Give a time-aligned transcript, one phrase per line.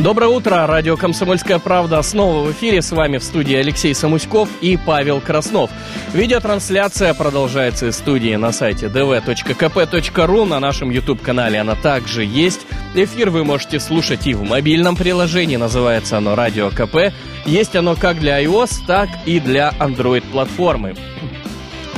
[0.00, 2.80] Доброе утро, радио «Комсомольская правда» снова в эфире.
[2.80, 5.70] С вами в студии Алексей Самуськов и Павел Краснов.
[6.14, 10.46] Видеотрансляция продолжается из студии на сайте dv.kp.ru.
[10.46, 12.62] На нашем YouTube-канале она также есть.
[12.94, 17.12] Эфир вы можете слушать и в мобильном приложении, называется оно «Радио КП».
[17.44, 20.94] Есть оно как для iOS, так и для Android-платформы.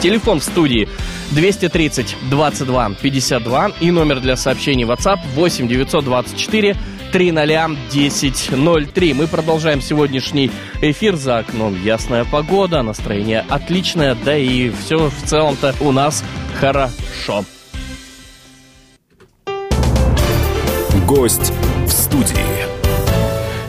[0.01, 0.89] Телефон в студии
[1.31, 6.77] 230 22 52 и номер для сообщений WhatsApp 8 924
[7.13, 9.15] 3001003.
[9.15, 11.17] Мы продолжаем сегодняшний эфир.
[11.17, 16.25] За окном ясная погода, настроение отличное, да и все в целом-то у нас
[16.59, 17.45] хорошо.
[21.07, 21.53] Гость
[21.87, 22.82] в студии.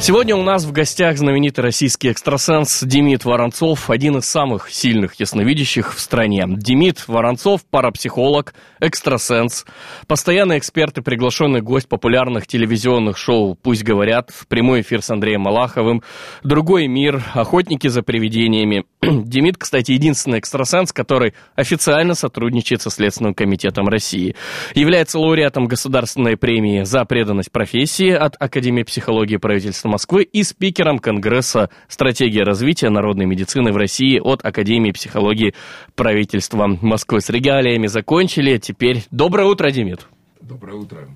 [0.04, 5.96] Сегодня у нас в гостях знаменитый российский экстрасенс Демид Воронцов, один из самых сильных ясновидящих
[5.96, 6.44] в стране.
[6.46, 9.66] Демид Воронцов– парапсихолог, экстрасенс,
[10.06, 16.04] постоянный эксперт и приглашенный гость популярных телевизионных шоу «Пусть говорят», прямой эфир с Андреем Малаховым,
[16.44, 18.84] «Другой мир», «Охотники за привидениями».
[19.02, 24.36] Демид, кстати, единственный экстрасенс, который официально сотрудничает со Следственным комитетом России.
[24.76, 31.70] Является лауреатом государственной премии за преданность профессии от Академии психологии правительства Москвы и спикером Конгресса
[31.88, 35.54] «Стратегия развития народной медицины в России» от Академии психологии
[35.94, 37.22] правительства Москвы.
[37.22, 38.58] С регалиями закончили.
[38.58, 40.08] Теперь доброе утро, Демид.
[40.42, 41.10] Доброе утро.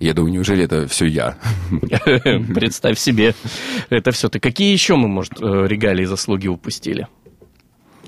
[0.00, 1.36] Я думаю, неужели это все я?
[2.54, 3.34] Представь себе,
[3.90, 4.40] это все ты.
[4.40, 7.08] Какие еще мы, может, э, регалии и заслуги упустили?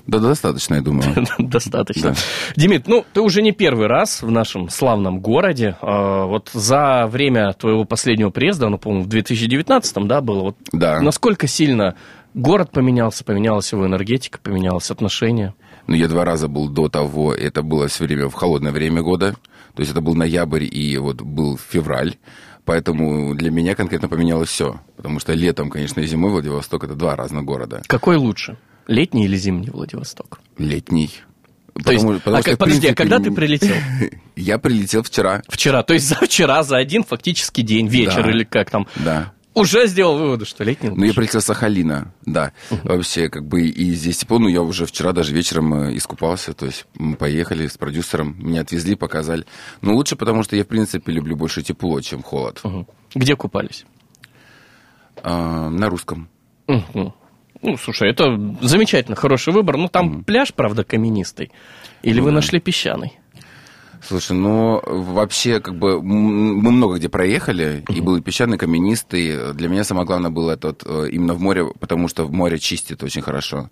[0.07, 1.25] Да, достаточно, я думаю.
[1.39, 2.11] Достаточно.
[2.11, 2.15] Да.
[2.55, 5.77] Димит, ну, ты уже не первый раз в нашем славном городе.
[5.81, 10.41] А, вот за время твоего последнего приезда, ну, по-моему, в 2019-м, да, было?
[10.41, 11.01] Вот да.
[11.01, 11.95] Насколько сильно
[12.35, 15.55] город поменялся, поменялась его энергетика, поменялось отношение?
[15.87, 19.35] Ну, я два раза был до того, это было все время в холодное время года.
[19.75, 22.15] То есть это был ноябрь и вот был февраль.
[22.63, 24.79] Поэтому для меня конкретно поменялось все.
[24.97, 27.81] Потому что летом, конечно, и зимой Владивосток это два разных города.
[27.87, 28.57] Какой лучше?
[28.87, 30.39] Летний или зимний Владивосток?
[30.57, 31.11] Летний.
[31.75, 33.75] То потому, есть, потому а, что, подожди, а принципе, а когда ты прилетел?
[34.37, 35.41] Я прилетел вчера.
[35.47, 38.87] Вчера, то есть за вчера, за один фактически день, вечер да, или как там?
[38.95, 39.33] Да.
[39.55, 40.99] Уже сделал выводы, что летний лучше.
[40.99, 42.51] Ну, я прилетел с Сахалина, да.
[42.69, 42.97] Uh-huh.
[42.97, 44.37] Вообще, как бы, и здесь тепло.
[44.37, 46.53] Ну, я уже вчера даже вечером э, искупался.
[46.53, 49.45] То есть мы поехали с продюсером, меня отвезли, показали.
[49.81, 52.59] Ну, лучше, потому что я, в принципе, люблю больше тепло, чем холод.
[52.63, 52.85] Uh-huh.
[53.15, 53.85] Где купались?
[55.23, 56.27] А, на русском.
[56.67, 57.13] Uh-huh.
[57.61, 59.77] Ну, слушай, это замечательно, хороший выбор.
[59.77, 60.23] Ну, там mm-hmm.
[60.23, 61.51] пляж, правда, каменистый.
[62.03, 63.13] Или ну, вы нашли песчаный?
[64.07, 67.95] Слушай, ну вообще, как бы мы много где проехали, mm-hmm.
[67.95, 69.53] и был и песчаный, каменистый.
[69.53, 73.01] Для меня самое главное было этот э, именно в море, потому что в море чистит
[73.03, 73.69] очень хорошо.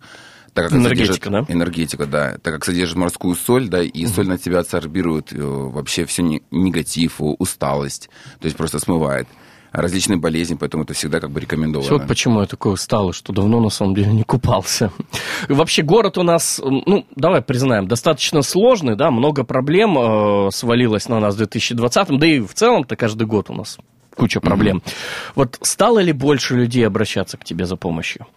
[0.54, 1.46] Так как энергетика, да?
[1.48, 2.38] Энергетика, да.
[2.42, 4.08] Так как содержит морскую соль, да, и mm-hmm.
[4.08, 9.28] соль на тебя абсорбирует э, вообще все негатив, усталость, то есть просто смывает
[9.74, 11.92] различные болезни, поэтому это всегда как бы рекомендовано.
[11.98, 14.92] Вот почему я такой усталый, что давно на самом деле не купался.
[15.50, 21.20] Вообще город у нас, ну, давай признаем, достаточно сложный, да, много проблем э, свалилось на
[21.20, 23.78] нас в 2020, да и в целом-то каждый год у нас
[24.16, 24.78] куча проблем.
[24.78, 25.32] Mm-hmm.
[25.36, 28.28] Вот стало ли больше людей обращаться к тебе за помощью?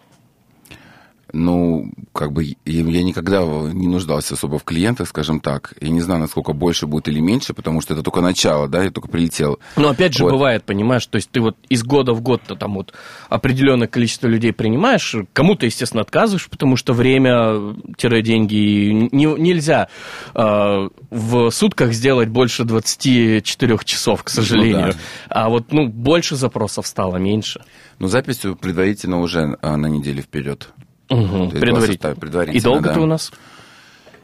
[1.33, 5.73] Ну, как бы я никогда не нуждался особо в клиентах, скажем так.
[5.81, 8.91] Я не знаю, насколько больше будет или меньше, потому что это только начало, да, я
[8.91, 9.59] только прилетел.
[9.75, 10.31] Но опять же вот.
[10.31, 12.93] бывает, понимаешь, то есть ты вот из года в год то там вот
[13.29, 19.89] определенное количество людей принимаешь, кому-то, естественно, отказываешь, потому что время-деньги не, нельзя
[20.33, 24.87] э, в сутках сделать больше 24 часов, к сожалению.
[24.87, 24.97] Ну, да.
[25.29, 27.61] А вот, ну, больше запросов стало, меньше.
[27.99, 30.69] Ну, запись предварительно уже а, на неделю вперед.
[31.09, 31.49] Угу.
[31.51, 32.15] Предварительно.
[32.15, 32.57] предварительно.
[32.57, 32.93] И долго да.
[32.93, 33.31] ты у нас?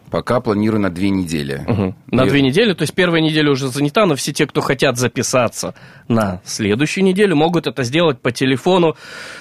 [0.10, 1.66] Пока планирую на две недели.
[1.68, 1.96] Угу.
[2.12, 5.74] На две недели, то есть первая неделя уже занята, но все те, кто хотят записаться
[6.08, 8.96] на следующую неделю, могут это сделать по телефону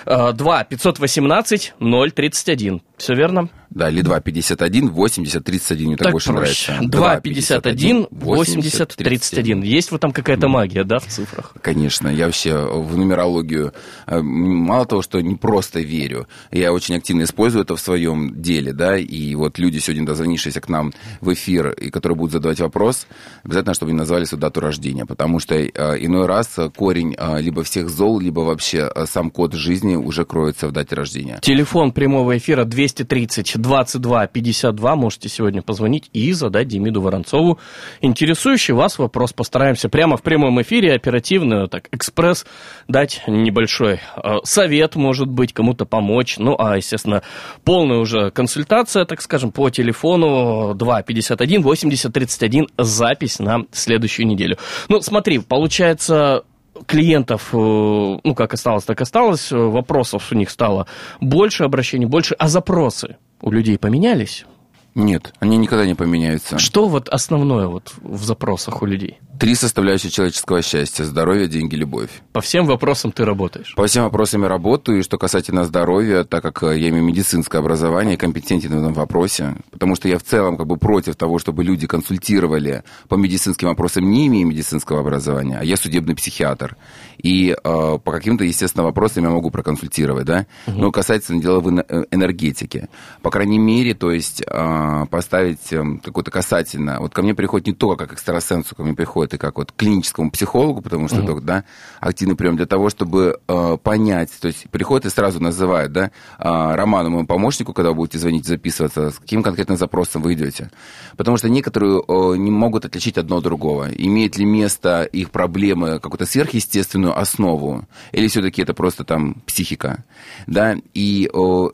[0.07, 2.83] 2 518 031.
[2.97, 3.51] Все верно?
[3.75, 6.73] Да, или 251 80 31, мне так, так больше проще.
[6.73, 6.91] нравится.
[6.91, 9.63] 251 80 31.
[9.63, 11.55] Есть вот там какая-то магия, да, в цифрах?
[11.63, 13.73] Конечно, я вообще в нумерологию
[14.07, 18.73] э, мало того, что не просто верю, я очень активно использую это в своем деле,
[18.73, 23.07] да, и вот люди сегодня, дозвонившиеся к нам в эфир, и которые будут задавать вопрос,
[23.43, 25.69] обязательно, чтобы они назвали свою дату рождения, потому что э,
[26.01, 30.73] иной раз корень э, либо всех зол, либо вообще сам код жизни уже кроется в
[30.73, 31.39] дате рождения.
[31.41, 34.97] Телефон прямого эфира 230 22 52.
[34.97, 37.59] Можете сегодня позвонить и задать Демиду Воронцову
[38.01, 39.33] интересующий вас вопрос.
[39.33, 42.45] Постараемся прямо в прямом эфире оперативно, так, экспресс,
[42.89, 46.37] дать небольшой э, совет, может быть, кому-то помочь.
[46.39, 47.23] Ну, а, естественно,
[47.65, 54.59] полная уже консультация, так скажем, по телефону 251 80 31, запись на следующую неделю.
[54.89, 56.43] Ну, смотри, получается,
[56.87, 60.87] клиентов, э, ну, как осталось, так осталось, вопросов у них стало
[61.21, 64.47] больше, обращений больше, а запросы у людей поменялись?
[64.95, 66.59] Нет, они никогда не поменяются.
[66.59, 69.19] Что вот основное вот в запросах у людей?
[69.39, 71.05] Три составляющие человеческого счастья.
[71.05, 72.11] Здоровье, деньги, любовь.
[72.33, 73.75] По всем вопросам ты работаешь?
[73.75, 74.99] По всем вопросам я работаю.
[74.99, 79.97] И что касательно здоровья, так как я имею медицинское образование, компетентен в этом вопросе, потому
[79.97, 84.27] что я в целом как бы против того, чтобы люди консультировали по медицинским вопросам, не
[84.29, 86.77] имея медицинского образования, а я судебный психиатр.
[87.19, 90.47] И э, по каким-то, естественно, вопросам я могу проконсультировать, да.
[90.67, 90.77] Угу.
[90.79, 92.89] Но касательно дела в э, энергетике.
[93.23, 96.99] По крайней мере, то есть э, поставить э, какое-то касательно.
[97.01, 100.31] Вот ко мне приходит не только как экстрасенсу, ко мне приходит и как вот клиническому
[100.31, 101.37] психологу, потому что mm-hmm.
[101.37, 101.65] это да,
[102.01, 106.75] активный прием для того, чтобы э, понять, то есть приходит и сразу называет, да, э,
[106.75, 110.71] Роману, моему помощнику, когда вы будете звонить, записываться, с каким конкретно запросом вы идете.
[111.17, 113.89] Потому что некоторые э, не могут отличить одно от другого.
[113.93, 120.05] Имеет ли место их проблемы какую-то сверхъестественную основу, или все-таки это просто там психика,
[120.47, 121.69] да, и э,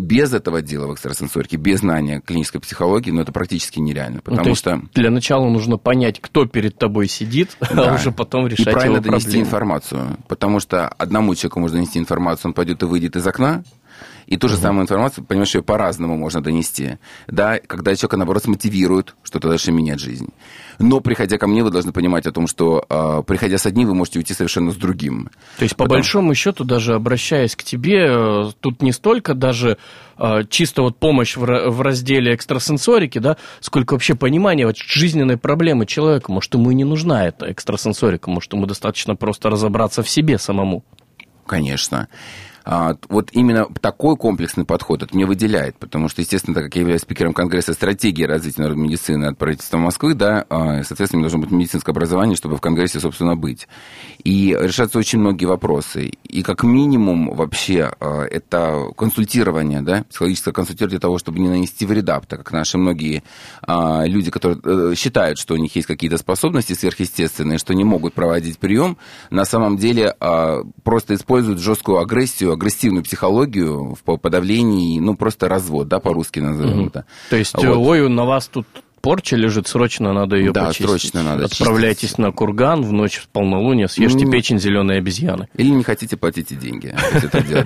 [0.00, 4.16] без этого дела в экстрасенсорике, без знания клинической психологии, ну, это практически нереально.
[4.16, 4.82] Ну, потому ну, что...
[4.94, 7.90] Для начала нужно понять, кто перед тобой сидит, а да.
[7.90, 9.46] а уже потом решать и правильно его донести проблемы.
[9.46, 10.18] информацию.
[10.28, 13.62] Потому что одному человеку можно донести информацию, он пойдет и выйдет из окна,
[14.30, 14.62] и ту же угу.
[14.62, 16.98] самую информацию, понимаешь, ее по-разному можно донести.
[17.26, 20.28] Да, когда человека, наоборот, мотивирует что-то дальше менять жизнь.
[20.78, 23.94] Но, приходя ко мне, вы должны понимать о том, что, э, приходя с одним, вы
[23.94, 25.30] можете уйти совершенно с другим.
[25.58, 25.98] То есть, по Потому...
[25.98, 29.78] большому счету, даже обращаясь к тебе, э, тут не столько даже
[30.16, 35.86] э, чисто вот помощь в, в разделе экстрасенсорики, да, сколько вообще понимания вот, жизненной проблемы
[35.86, 36.30] человека.
[36.30, 40.84] Может, ему и не нужна эта экстрасенсорика, может, ему достаточно просто разобраться в себе самому.
[41.46, 42.06] Конечно.
[42.64, 46.82] А, вот именно такой комплексный подход это мне выделяет, потому что, естественно, так как я
[46.82, 51.38] являюсь спикером Конгресса стратегии развития народной медицины от правительства Москвы, да, а, соответственно, мне должно
[51.38, 53.68] быть медицинское образование, чтобы в Конгрессе, собственно, быть.
[54.24, 56.12] И решаются очень многие вопросы.
[56.30, 61.86] И как минимум вообще а, это консультирование, да, психологическое консультирование для того, чтобы не нанести
[61.86, 63.22] вреда, так как наши многие
[63.66, 68.58] люди, которые э, считают, что у них есть какие-то способности сверхъестественные, что не могут проводить
[68.58, 68.96] прием,
[69.30, 70.14] на самом деле
[70.82, 76.80] просто используют жесткую агрессию агрессию, агрессивную психологию в подавлении, ну, просто развод, да, по-русски назовем
[76.80, 76.88] угу.
[76.88, 77.04] это.
[77.30, 77.64] То есть, вот.
[77.64, 78.66] ой, на вас тут
[79.00, 80.86] порча лежит, срочно надо ее да, почистить.
[80.86, 82.18] срочно надо Отправляйтесь чистить.
[82.18, 85.48] на курган в ночь в полнолуние, съешьте ну, печень зеленой обезьяны.
[85.54, 86.94] Или не хотите, платите деньги.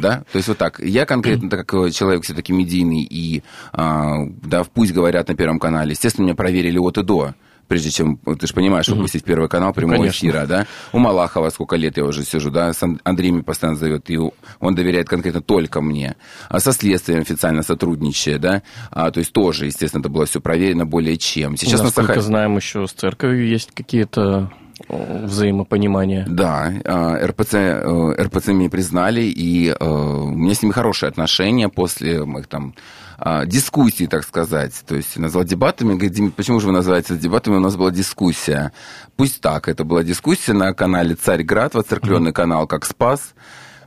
[0.00, 0.24] да?
[0.32, 0.80] То есть вот так.
[0.80, 3.42] Я конкретно, так как человек все-таки медийный и,
[3.72, 7.34] а, да, пусть говорят на Первом канале, естественно, меня проверили от и до
[7.66, 9.28] прежде чем, ты же понимаешь, выпустить угу.
[9.28, 10.66] первый канал прямого ну, эфира, да?
[10.92, 14.18] У Малахова сколько лет я уже сижу, да, с Андреем постоянно зовет, и
[14.60, 16.16] он доверяет конкретно только мне.
[16.48, 20.86] А со следствием официально сотрудничая, да, а, то есть тоже, естественно, это было все проверено
[20.86, 21.56] более чем.
[21.56, 22.20] Сейчас, Насколько Саха...
[22.20, 24.50] знаем, еще с церковью есть какие-то
[24.88, 26.26] взаимопонимания.
[26.28, 31.68] Да, а, РПЦ, э, РПЦ меня признали, и э, у меня с ними хорошие отношения
[31.68, 32.74] после моих там
[33.18, 34.72] а, дискуссии, так сказать.
[34.86, 37.56] То есть назвал дебатами, говорит, Дим, почему же вы называете это дебатами?
[37.56, 38.72] У нас была дискуссия.
[39.16, 42.34] Пусть так, это была дискуссия на канале «Царьград», воцеркленный mm-hmm.
[42.34, 43.34] канал «Как спас».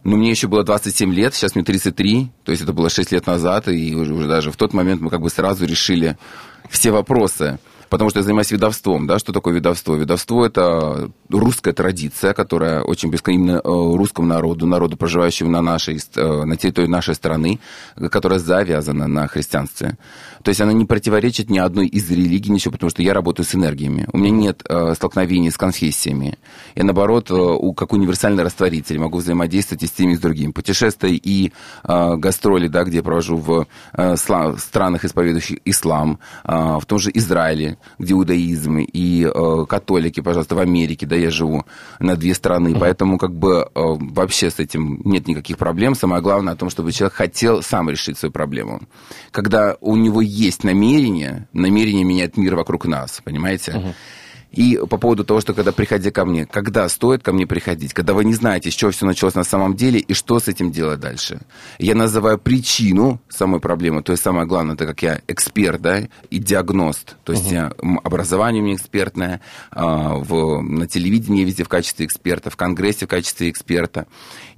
[0.04, 3.28] Но мне еще было 27 лет, сейчас мне 33, то есть это было 6 лет
[3.28, 6.18] назад, и уже, уже даже в тот момент мы как бы сразу решили
[6.70, 9.08] все вопросы потому что я занимаюсь ведовством.
[9.08, 9.20] Да?
[9.20, 9.96] Что такое ведовство?
[9.96, 16.00] Ведовство– это русская традиция, которая очень близка именно э, русскому народу, народу, проживающему на, нашей,
[16.16, 17.60] э, на территории нашей страны,
[18.12, 19.98] которая завязана на христианстве.
[20.44, 23.56] То есть она не противоречит ни одной из религий, ничего, потому что я работаю с
[23.56, 24.08] энергиями.
[24.12, 26.38] У меня нет э, столкновений с конфессиями.
[26.76, 27.32] Я, наоборот,
[27.76, 30.52] как универсальный растворитель могу взаимодействовать и с теми, и с другими.
[30.52, 31.52] Путешествия и
[31.84, 33.68] гастроли, да, где я провожу в
[34.58, 41.06] странах, исповедующих ислам, в том же Израиле, где иудаизм, и э, католики, пожалуйста, в Америке,
[41.06, 41.66] да, я живу
[42.00, 45.96] на две страны, поэтому как бы э, вообще с этим нет никаких проблем.
[45.96, 48.82] Самое главное о том, чтобы человек хотел сам решить свою проблему.
[49.32, 53.72] Когда у него есть намерение, намерение меняет мир вокруг нас, понимаете?
[53.72, 53.94] Mm-hmm.
[54.58, 58.14] И по поводу того, что когда приходи ко мне, когда стоит ко мне приходить, когда
[58.14, 61.00] вы не знаете, с чего все началось на самом деле и что с этим делать
[61.00, 61.42] дальше.
[61.78, 66.40] Я называю причину самой проблемы, то есть самое главное, это как я эксперт, да, и
[66.40, 67.54] диагност, то есть uh-huh.
[67.54, 73.06] я, образование у меня экспертное, а, в, на телевидении везде в качестве эксперта, в Конгрессе
[73.06, 74.08] в качестве эксперта.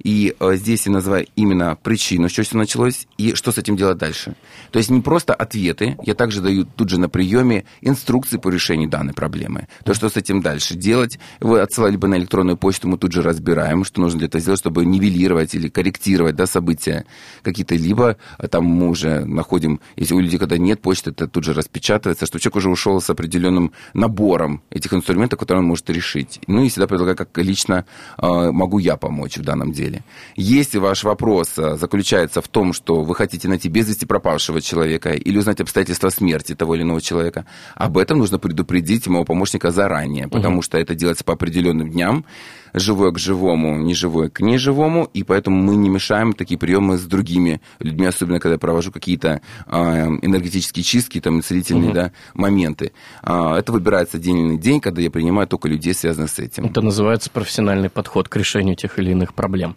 [0.02, 3.76] И а, здесь я называю именно причину, с чего все началось, и что с этим
[3.76, 4.34] делать дальше.
[4.70, 8.88] То есть не просто ответы, я также даю тут же на приеме инструкции по решению
[8.88, 9.68] данной проблемы.
[9.90, 13.22] То, что с этим дальше делать, вы отсылали бы на электронную почту, мы тут же
[13.22, 17.06] разбираем, что нужно для этого сделать, чтобы нивелировать или корректировать да, события
[17.42, 17.74] какие-то.
[17.74, 21.54] Либо а, там мы уже находим, если у людей когда нет почты, это тут же
[21.54, 26.38] распечатывается, что человек уже ушел с определенным набором этих инструментов, которые он может решить.
[26.46, 27.84] Ну и всегда предлагаю, как лично
[28.16, 30.04] э, могу я помочь в данном деле.
[30.36, 35.10] Если ваш вопрос э, заключается в том, что вы хотите найти без вести пропавшего человека
[35.10, 37.44] или узнать обстоятельства смерти того или иного человека,
[37.74, 40.62] об этом нужно предупредить моего помощника заранее, потому угу.
[40.62, 42.26] что это делается по определенным дням,
[42.74, 47.62] живое к живому, неживое к неживому, и поэтому мы не мешаем такие приемы с другими
[47.78, 49.78] людьми, особенно когда я провожу какие-то э,
[50.22, 51.94] энергетические чистки, там, целительные угу.
[51.94, 52.92] да, моменты.
[53.22, 56.66] Э, это выбирается на день, когда я принимаю только людей, связанных с этим.
[56.66, 59.76] Это называется профессиональный подход к решению тех или иных проблем.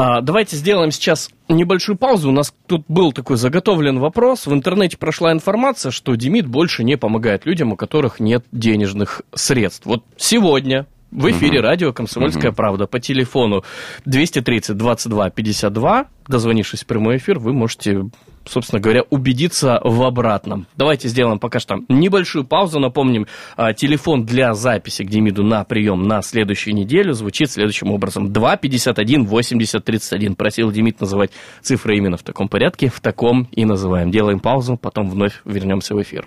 [0.00, 2.28] А, давайте сделаем сейчас небольшую паузу.
[2.28, 4.46] У нас тут был такой заготовлен вопрос.
[4.46, 9.86] В интернете прошла информация, что Демид больше не помогает людям, у которых нет денежных средств.
[9.86, 11.66] Вот сегодня в эфире угу.
[11.66, 12.56] радио «Комсомольская угу.
[12.56, 13.64] правда» по телефону
[14.04, 16.06] 230 22 52.
[16.28, 18.04] Дозвонившись в прямой эфир, вы можете,
[18.48, 20.66] собственно говоря, убедиться в обратном.
[20.76, 22.80] Давайте сделаем пока что небольшую паузу.
[22.80, 23.26] Напомним,
[23.56, 28.32] а, телефон для записи к Демиду на прием на следующую неделю звучит следующим образом.
[28.32, 30.34] 2 51 80 31.
[30.34, 31.30] Просил Демид называть
[31.62, 32.88] цифры именно в таком порядке.
[32.88, 34.10] В таком и называем.
[34.10, 36.26] Делаем паузу, потом вновь вернемся в эфир.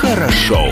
[0.00, 0.68] Хорошо.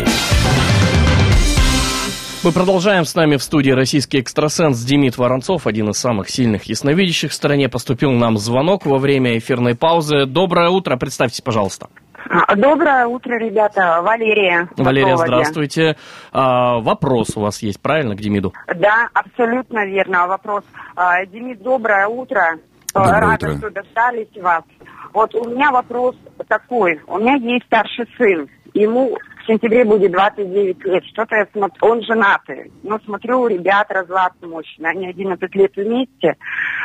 [2.43, 7.33] Мы продолжаем с нами в студии российский экстрасенс Демид Воронцов, один из самых сильных ясновидящих
[7.33, 7.69] в стране.
[7.69, 10.25] Поступил нам звонок во время эфирной паузы.
[10.25, 11.89] Доброе утро, представьтесь, пожалуйста.
[12.31, 14.01] А, доброе утро, ребята.
[14.01, 14.71] Валерия.
[14.79, 15.99] Валерия, здравствуйте.
[16.33, 18.55] А, вопрос у вас есть, правильно, к Демиду?
[18.75, 20.27] Да, абсолютно верно.
[20.27, 20.65] Вопрос.
[20.97, 22.59] А, Демид, доброе утро.
[22.95, 23.59] Доброе Рада, утро.
[23.59, 24.65] что достались вас.
[25.13, 26.17] Вот у меня вопрос
[26.49, 27.03] такой.
[27.07, 28.49] У меня есть старший сын.
[28.73, 31.05] Ему в сентябре будет 29 лет.
[31.07, 32.71] Что-то я смотрю, он женатый.
[32.83, 34.91] Но смотрю, у ребят разлад мощный.
[34.91, 36.37] Они 11 лет вместе.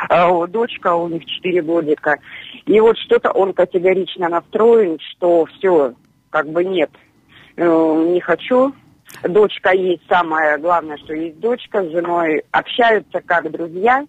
[0.08, 2.18] Э, дочка у них 4 годика.
[2.66, 5.94] И вот что-то он категорично настроен, что все,
[6.30, 6.90] как бы нет,
[7.56, 8.72] э, не хочу.
[9.22, 12.42] Дочка есть, самое главное, что есть дочка с женой.
[12.50, 14.04] Общаются как друзья.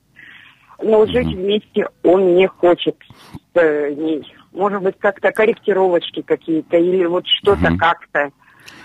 [0.81, 2.95] Но жить вместе он не хочет
[3.53, 4.23] с э, ней
[4.57, 7.77] может быть, как-то корректировочки какие-то или вот что-то угу.
[7.77, 8.31] как-то.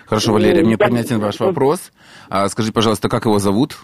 [0.07, 1.91] Хорошо, Валерия, мне понятен ваш вопрос.
[2.29, 3.79] А скажи, пожалуйста, как его зовут?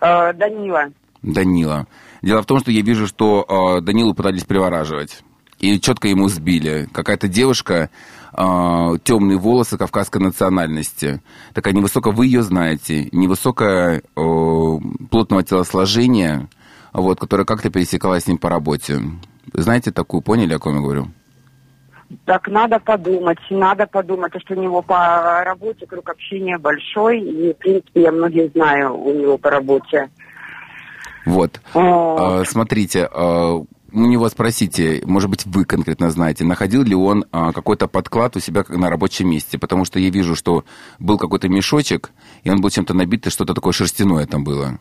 [0.00, 0.90] Э, Данила.
[1.22, 1.86] Данила.
[2.22, 5.22] Дело в том, что я вижу, что э, Данилу пытались привораживать.
[5.58, 6.88] И четко ему сбили.
[6.92, 7.90] Какая-то девушка,
[8.32, 11.20] э, темные волосы кавказской национальности.
[11.54, 14.02] Такая невысокая, вы ее знаете, невысокая, э,
[15.10, 16.48] плотного телосложения,
[16.92, 19.00] вот, которая как-то пересекалась с ним по работе.
[19.52, 21.08] Знаете такую, поняли, о ком я говорю?
[22.24, 27.52] Так надо подумать, надо подумать, потому что у него по работе круг общения большой, и,
[27.52, 30.08] в принципе, я многих знаю у него по работе.
[31.26, 31.60] Вот.
[31.74, 33.62] А, смотрите, а,
[33.92, 38.40] у него спросите, может быть, вы конкретно знаете, находил ли он а, какой-то подклад у
[38.40, 40.64] себя на рабочем месте, потому что я вижу, что
[40.98, 42.10] был какой-то мешочек,
[42.42, 44.78] и он был чем-то набит, и что-то такое шерстяное там было.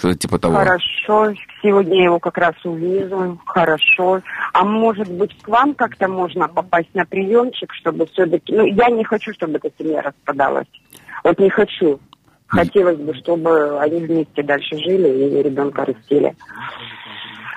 [0.00, 0.54] Что-то типа того.
[0.54, 4.22] Хорошо, сегодня я его как раз увижу, хорошо.
[4.54, 8.56] А может быть, к вам как-то можно попасть на приемчик, чтобы все-таки...
[8.56, 10.68] Ну, я не хочу, чтобы эта семья распадалась.
[11.22, 12.00] Вот не хочу.
[12.46, 16.34] Хотелось бы, чтобы они вместе дальше жили и ребенка растили.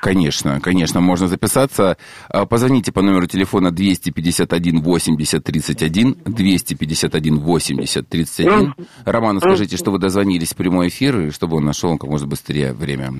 [0.04, 1.96] Конечно, конечно, можно записаться.
[2.28, 8.74] А, позвоните по номеру телефона 251 80 31, 251 80 31.
[9.06, 12.74] Роману скажите, что вы дозвонились в прямой эфир, и чтобы он нашел как можно быстрее
[12.74, 13.14] время.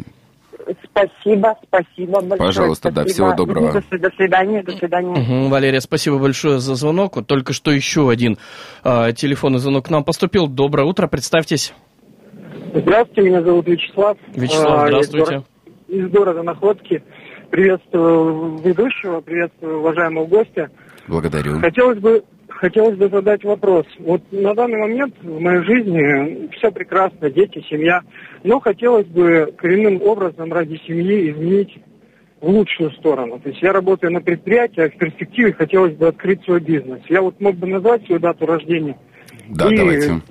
[0.84, 2.38] Спасибо, спасибо большое.
[2.38, 3.04] Пожалуйста, спасибо.
[3.06, 3.82] да, всего доброго.
[3.90, 5.46] До, до свидания, до свидания.
[5.46, 7.16] Угу, Валерия, спасибо большое за звонок.
[7.16, 8.38] Вот только что еще один
[8.84, 10.48] э, телефонный звонок к нам поступил.
[10.48, 11.74] Доброе утро, представьтесь.
[12.76, 14.18] Здравствуйте, меня зовут Вячеслав.
[14.36, 15.44] Вячеслав, А, здравствуйте
[15.94, 17.04] из города Находки.
[17.50, 20.72] Приветствую ведущего, приветствую уважаемого гостя.
[21.08, 21.60] Благодарю.
[21.60, 23.86] Хотелось бы, хотелось бы задать вопрос.
[24.00, 28.02] Вот на данный момент в моей жизни все прекрасно, дети, семья.
[28.44, 31.78] Но хотелось бы коренным образом ради семьи изменить
[32.42, 33.40] в лучшую сторону.
[33.40, 37.02] То есть я работаю на предприятии, а в перспективе хотелось бы открыть свой бизнес.
[37.08, 38.98] Я вот мог бы назвать свою дату рождения.
[39.50, 40.22] Да, И давайте.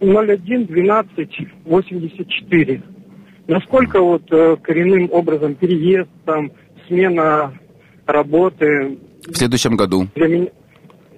[0.00, 1.28] 01 12
[1.64, 2.82] 84.
[3.46, 6.50] Насколько вот э, коренным образом переезд, там,
[6.88, 7.52] смена
[8.06, 10.08] работы В следующем году.
[10.14, 10.46] для меня...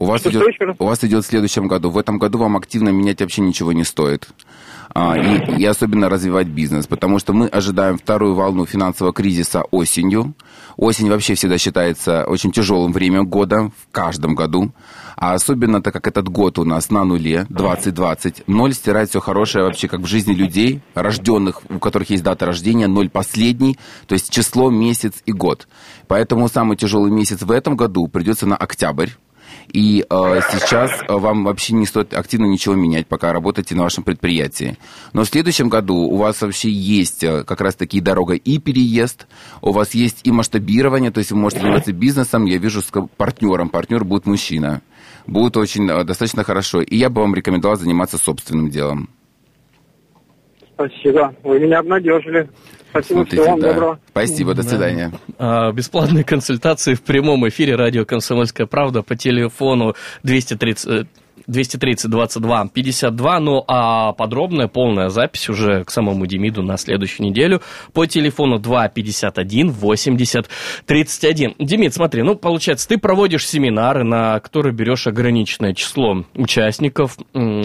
[0.01, 0.45] У вас, идет,
[0.79, 1.91] у вас идет в следующем году.
[1.91, 4.29] В этом году вам активно менять вообще ничего не стоит.
[4.95, 10.35] А, и, и особенно развивать бизнес, потому что мы ожидаем вторую волну финансового кризиса осенью.
[10.77, 14.73] Осень вообще всегда считается очень тяжелым временем года, в каждом году.
[15.17, 19.65] А особенно, так как этот год у нас на нуле, 2020, ноль стирает все хорошее
[19.65, 23.77] вообще как в жизни людей, рожденных, у которых есть дата рождения, ноль последний,
[24.07, 25.67] то есть число, месяц и год.
[26.07, 29.11] Поэтому самый тяжелый месяц в этом году придется на октябрь.
[29.73, 34.03] И э, сейчас э, вам вообще не стоит активно ничего менять, пока работаете на вашем
[34.05, 34.77] предприятии.
[35.13, 39.27] Но в следующем году у вас вообще есть э, как раз таки дорога и переезд,
[39.61, 43.69] у вас есть и масштабирование, то есть вы можете заниматься бизнесом, я вижу, с партнером,
[43.69, 44.83] партнер будет мужчина.
[45.27, 46.81] Будет очень э, достаточно хорошо.
[46.81, 49.11] И я бы вам рекомендовал заниматься собственным делом.
[50.73, 51.35] Спасибо.
[51.43, 52.49] Вы меня обнадежили.
[52.91, 53.73] Спасибо, Смотрите, всего вам да.
[53.73, 53.99] доброго.
[54.11, 55.13] Спасибо, до свидания.
[55.39, 60.87] А, Бесплатные консультации в прямом эфире радио «Комсомольская правда» по телефону 230...
[60.87, 61.05] э,
[61.47, 67.63] 230 22 52, ну а подробная, полная запись уже к самому Демиду на следующую неделю
[67.93, 70.49] по телефону 2 51 80
[70.87, 71.55] 31.
[71.59, 77.17] Демид, смотри, ну получается, ты проводишь семинары, на которые берешь ограниченное число участников.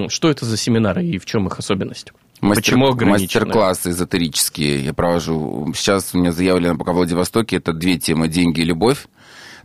[0.08, 2.14] Что это за семинары и в чем их особенность?
[2.50, 3.46] Почему ограниченное?
[3.46, 5.72] Мастер-классы эзотерические я провожу.
[5.76, 9.08] Сейчас у меня заявлено пока в Владивостоке, это две темы «Деньги и любовь».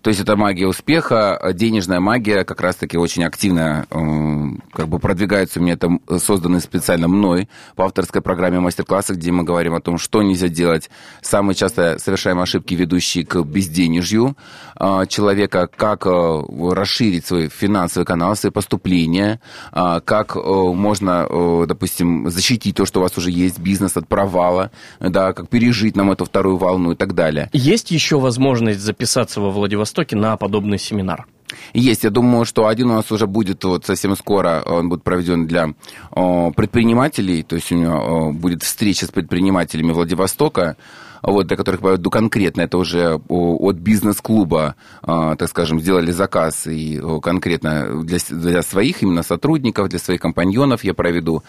[0.02, 5.60] То есть это магия успеха, денежная магия как раз-таки очень активно э, как бы продвигается
[5.60, 9.98] у меня это созданы специально мной по авторской программе мастер-классы, где мы говорим о том,
[9.98, 10.90] что нельзя делать.
[11.22, 14.36] Самые часто совершаемые ошибки, ведущие к безденежью
[14.78, 19.40] э, человека, как э, расширить свой финансовый канал, свои поступления,
[19.72, 21.26] э, как э, можно,
[21.66, 26.10] допустим, защитить то, что у вас уже есть, бизнес от провала, да, как пережить нам
[26.10, 27.50] эту вторую волну и так далее.
[27.52, 29.50] Есть еще возможность записаться во
[29.98, 31.26] Владивостоке на подобный семинар?
[31.72, 35.46] Есть, я думаю, что один у нас уже будет вот совсем скоро, он будет проведен
[35.46, 35.72] для
[36.10, 40.76] о, предпринимателей, то есть у него о, будет встреча с предпринимателями Владивостока,
[41.22, 47.00] вот, для которых поведу конкретно, это уже от бизнес-клуба, а, так скажем, сделали заказ, и
[47.22, 51.42] конкретно для, для своих именно сотрудников, для своих компаньонов я проведу.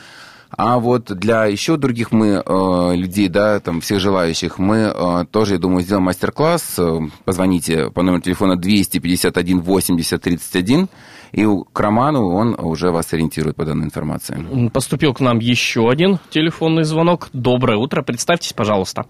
[0.52, 5.54] А вот для еще других мы э, людей, да, там всех желающих, мы э, тоже,
[5.54, 6.80] я думаю, сделаем мастер-класс.
[6.80, 10.90] Э, Позвоните по номеру телефона 251 80 31,
[11.34, 14.70] и к Роману он уже вас ориентирует по данной информации.
[14.70, 17.30] Поступил к нам еще один телефонный звонок.
[17.32, 19.06] Доброе утро, представьтесь, пожалуйста.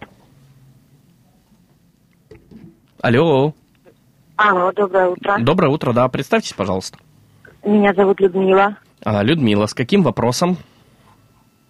[3.02, 3.54] Алло,
[4.36, 5.38] Алло, доброе утро.
[5.40, 6.98] доброе утро, да, представьтесь, пожалуйста.
[7.64, 8.78] Меня зовут Людмила.
[9.04, 10.58] А, Людмила, с каким вопросом?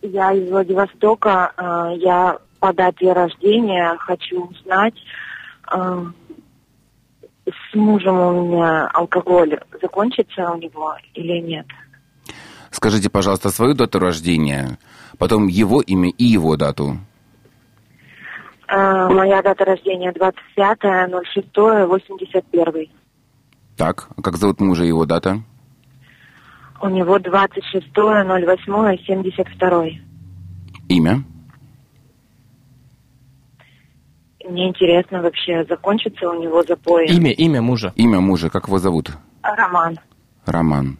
[0.02, 1.52] Я из Владивостока.
[1.58, 4.96] Э, Я по дате рождения хочу узнать,
[5.72, 6.06] э,
[7.46, 11.66] с мужем у меня алкоголь закончится у него или нет?
[12.72, 14.78] Скажите, пожалуйста, свою дату рождения,
[15.18, 16.98] потом его имя и его дату.
[18.68, 22.90] Э, Моя дата рождения 25.06.81.
[23.76, 25.42] Так, а как зовут мужа и его дата?
[26.82, 30.00] У него 26.08.72.
[30.88, 31.24] Имя?
[34.50, 37.08] Мне интересно вообще, закончится у него запой?
[37.08, 37.94] Имя, имя мужа.
[37.96, 39.12] Имя мужа, как его зовут?
[39.44, 40.00] Роман.
[40.46, 40.98] Роман.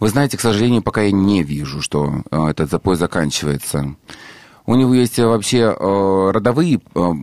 [0.00, 3.96] Вы знаете, к сожалению, пока я не вижу, что э, этот запой заканчивается.
[4.64, 6.80] У него есть э, вообще э, родовые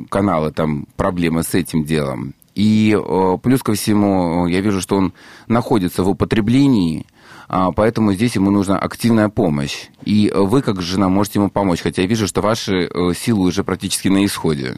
[0.10, 2.34] каналы, там проблемы с этим делом.
[2.54, 2.98] И
[3.44, 5.14] плюс ко всему, я вижу, что он
[5.48, 7.06] находится в употреблении,
[7.48, 9.88] поэтому здесь ему нужна активная помощь.
[10.04, 13.48] И э, вы, как жена, можете ему помочь, хотя я вижу, что ваши э, силы
[13.48, 14.78] уже практически на исходе.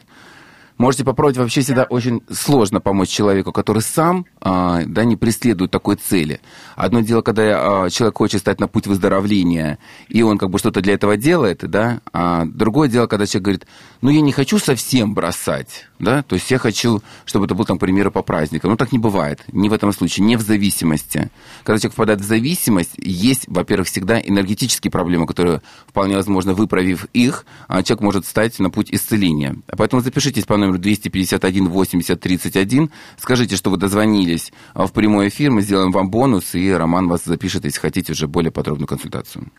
[0.77, 1.37] Можете попробовать.
[1.37, 6.39] Вообще всегда очень сложно помочь человеку, который сам а, да, не преследует такой цели.
[6.75, 10.81] Одно дело, когда а, человек хочет стать на путь выздоровления, и он как бы что-то
[10.81, 13.67] для этого делает, да, а другое дело, когда человек говорит,
[14.01, 17.77] ну, я не хочу совсем бросать, да, то есть я хочу, чтобы это был, там,
[17.77, 18.71] к примеру, по праздникам.
[18.71, 21.31] Ну, так не бывает, не в этом случае, не в зависимости.
[21.63, 27.45] Когда человек впадает в зависимость, есть, во-первых, всегда энергетические проблемы, которые, вполне возможно, выправив их,
[27.67, 29.55] а, человек может стать на путь исцеления.
[29.75, 32.91] Поэтому запишитесь по номеру номеру 251 80 31.
[33.17, 37.65] Скажите, что вы дозвонились в прямой эфир, мы сделаем вам бонус, и Роман вас запишет,
[37.65, 39.51] если хотите, уже более подробную консультацию.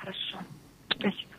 [0.00, 0.38] Хорошо.
[0.90, 1.30] Спасибо.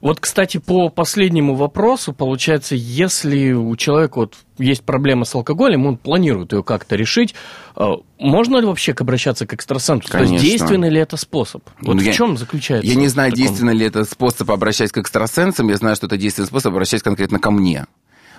[0.00, 5.96] Вот, кстати, по последнему вопросу, получается, если у человека вот есть проблема с алкоголем, он
[5.96, 7.34] планирует ее как-то решить,
[7.76, 7.84] э,
[8.18, 10.08] можно ли вообще обращаться к экстрасенсу?
[10.08, 10.48] То есть Конечно.
[10.48, 11.62] действенный ли это способ?
[11.80, 12.86] Вот Ну, в я- чем заключается?
[12.90, 16.16] Я не знаю, таком- действенный ли это способ обращаться к экстрасенсам, я знаю, что это
[16.16, 17.86] действенный способ обращаться конкретно ко мне.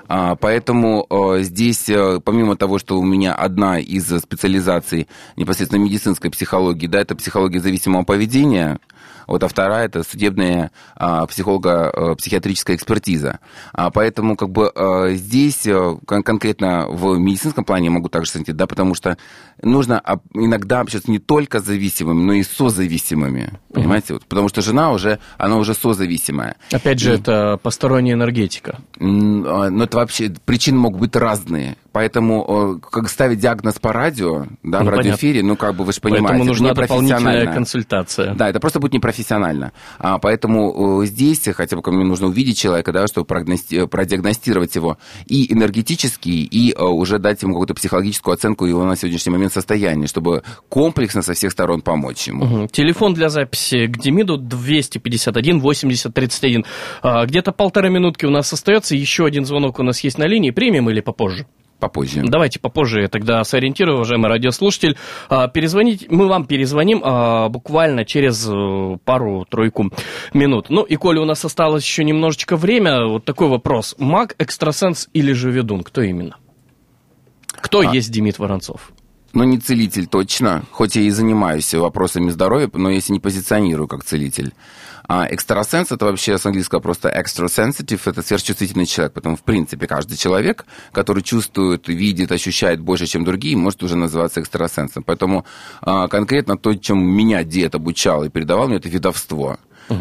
[0.09, 6.31] А, Поэтому э, здесь, э, помимо того, что у меня одна из специализаций непосредственно медицинской
[6.31, 8.79] психологии, да, это психология зависимого поведения,
[9.27, 13.39] вот, а вторая это судебная а, психолого-психиатрическая экспертиза.
[13.73, 18.31] А, поэтому как бы э, здесь э, кон- конкретно в медицинском плане я могу также
[18.31, 19.17] советовать, да, потому что
[19.61, 20.01] нужно
[20.33, 24.13] иногда общаться не только с зависимыми, но и с созависимыми, понимаете?
[24.13, 26.55] Вот, потому что жена уже, она уже созависимая.
[26.71, 28.79] Опять же, это посторонняя энергетика.
[28.99, 29.03] А,
[29.69, 31.75] Но это вообще причины могут быть разные.
[31.91, 35.93] Поэтому э, как ставить диагноз по радио, да, Ну, в радиоэфире, ну, как бы вы
[35.93, 38.35] же понимаете, Поэтому это нужна дополнительная консультация.
[38.35, 39.16] Да, это просто будет непрофессионально.
[39.99, 45.51] А, поэтому э, здесь хотя бы мне нужно увидеть человека, да, чтобы продиагностировать его и
[45.53, 50.43] энергетически, и э, уже дать ему какую-то психологическую оценку его на сегодняшний момент состояния, чтобы
[50.69, 52.45] комплексно со всех сторон помочь ему.
[52.45, 52.67] Мгм.
[52.67, 56.65] Телефон для записи к Демиду 251 80 31.
[57.01, 58.95] А, Где-то полторы минутки у нас остается.
[58.95, 60.51] Еще один звонок у нас есть на линии.
[60.51, 61.45] Примем или попозже?
[61.79, 62.23] Попозже.
[62.25, 64.97] Давайте попозже я тогда сориентирую, уважаемый радиослушатель.
[65.29, 69.91] А, Перезвонить, мы вам перезвоним а, буквально через э, пару-тройку
[70.33, 70.69] минут.
[70.69, 73.95] Ну и коли у нас осталось еще немножечко время, вот такой вопрос.
[73.99, 75.83] Маг, экстрасенс или же ведун?
[75.83, 76.37] Кто именно?
[77.61, 77.93] Кто А.
[77.93, 78.91] есть Демид Воронцов?
[79.33, 84.03] Но не целитель точно, хоть я и занимаюсь вопросами здоровья, но если не позиционирую как
[84.03, 84.53] целитель.
[85.07, 89.13] А экстрасенс это вообще с английского просто extra sensitive, это сверхчувствительный человек.
[89.13, 94.41] Поэтому, в принципе, каждый человек, который чувствует, видит, ощущает больше, чем другие, может уже называться
[94.41, 95.03] экстрасенсом.
[95.03, 95.45] Поэтому
[95.81, 99.57] а, конкретно то, чем меня дед обучал и передавал мне, это ведовство.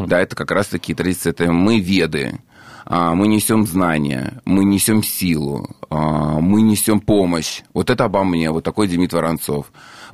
[0.08, 2.40] Да, это как раз такие традиции, это мы веды.
[2.84, 7.62] А, мы несем знания, мы несем силу, а, мы несем помощь.
[7.74, 9.66] Вот это обо мне, вот такой Демид Воронцов.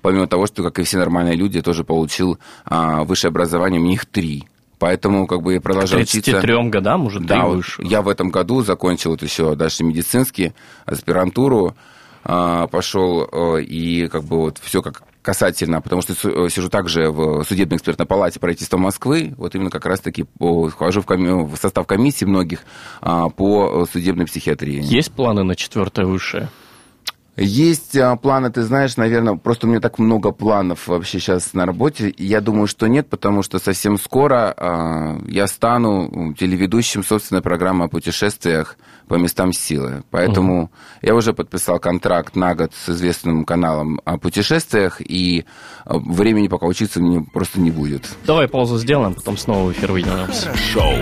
[0.02, 3.94] Помимо того, что, как и все нормальные люди, я тоже получил высшее образование, у меня
[3.94, 4.48] их три.
[4.82, 6.62] Поэтому как бы я продолжал 33 учиться.
[6.70, 7.82] годам, уже Да, вот выше.
[7.84, 10.54] я в этом году закончил вот еще дальше медицинский,
[10.86, 11.76] аспирантуру,
[12.24, 17.12] а, пошел э, и как бы вот все как касательно, потому что су- сижу также
[17.12, 21.86] в судебной экспертной палате правительства Москвы, вот именно как раз-таки вхожу в, коми- в состав
[21.86, 22.62] комиссии многих
[23.00, 24.80] а, по судебной психиатрии.
[24.82, 26.48] Есть планы на четвертое высшее?
[27.36, 31.64] Есть а, планы, ты знаешь, наверное, просто у меня так много планов вообще сейчас на
[31.64, 32.12] работе.
[32.18, 37.88] Я думаю, что нет, потому что совсем скоро а, я стану телеведущим собственной программы о
[37.88, 38.76] путешествиях
[39.08, 40.04] по местам силы.
[40.10, 45.46] Поэтому я уже подписал контракт на год с известным каналом о путешествиях, и
[45.86, 48.10] а, времени пока учиться мне просто не будет.
[48.26, 50.54] Давай паузу сделаем, потом снова в эфир вернемся.
[50.54, 50.96] Шоу.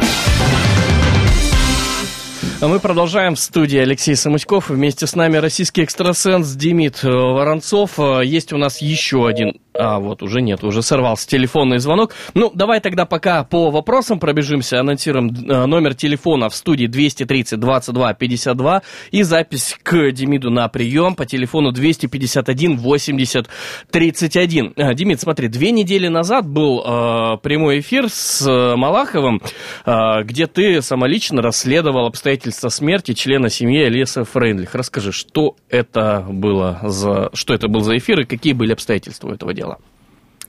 [2.63, 4.69] А мы продолжаем в студии Алексей Самуськов.
[4.69, 7.99] Вместе с нами российский экстрасенс Демид э, Воронцов.
[7.99, 9.59] Э, Есть у нас еще один...
[9.73, 12.13] А, вот, уже нет, уже сорвался телефонный звонок.
[12.35, 14.79] Ну, давай тогда пока по вопросам пробежимся.
[14.79, 21.15] Анонсируем э, номер телефона в студии 230 22 52 и запись к Демиду на прием
[21.15, 23.49] по телефону 251 80
[23.91, 24.75] 31.
[24.77, 28.47] А, Демид, смотри, две недели назад был э, прямой эфир с
[28.77, 29.41] Малаховым,
[29.87, 34.75] э, где ты самолично расследовал обстоятельства смерти члена семьи Элиса Фрейндлих.
[34.75, 39.55] Расскажи, что это было за, что это был за эфир и какие были обстоятельства этого
[39.55, 39.79] дела?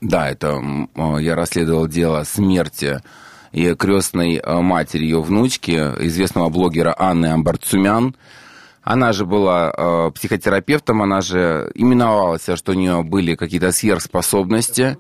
[0.01, 0.59] Да, это
[0.95, 3.01] э, я расследовал дело смерти
[3.51, 8.15] и крестной э, матери ее внучки, известного блогера Анны Амбарцумян.
[8.83, 14.97] Она же была э, психотерапевтом, она же именовала себя, что у нее были какие-то сверхспособности.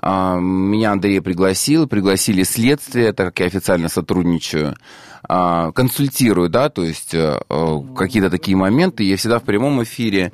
[0.00, 4.76] А, Меня Андрей пригласил, пригласили следствие, так как я официально сотрудничаю, а,
[5.22, 9.04] консультирую, да, то есть э, э, какие-то такие моменты.
[9.04, 10.32] Я всегда в прямом эфире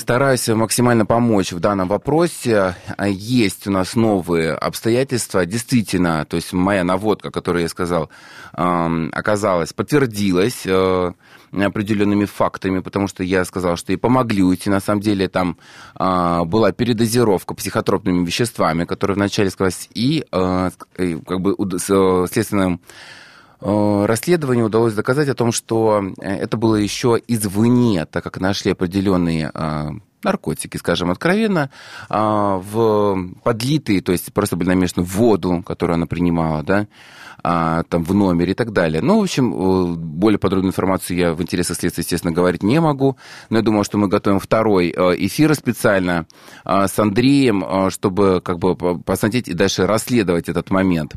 [0.00, 2.74] Стараюсь максимально помочь в данном вопросе.
[2.96, 5.44] А Есть у нас новые обстоятельства.
[5.44, 8.08] Действительно, то есть моя наводка, которую я сказал,
[8.52, 11.12] оказалась, подтвердилась э,
[11.52, 14.70] определенными фактами, потому что я сказал, что и помогли уйти.
[14.70, 15.58] На самом деле там
[15.98, 20.70] э, была передозировка психотропными веществами, которые вначале сказалась, и э,
[21.26, 22.80] как бы следственным
[23.60, 29.50] расследованию удалось доказать о том, что э, это было еще извне, так как нашли определенные
[29.52, 29.90] э,
[30.24, 31.70] наркотики, скажем откровенно,
[32.08, 36.86] а, в подлитые, то есть просто были намешаны в воду, которую она принимала, да,
[37.42, 39.00] а, там в номере и так далее.
[39.02, 43.16] Ну, в общем, э, более подробную информацию я в интересах следствия, естественно, говорить не могу,
[43.48, 46.26] но я думаю, что мы готовим второй э, эфир специально
[46.64, 51.14] а, с Андреем, э, чтобы как бы посмотреть и дальше расследовать этот момент.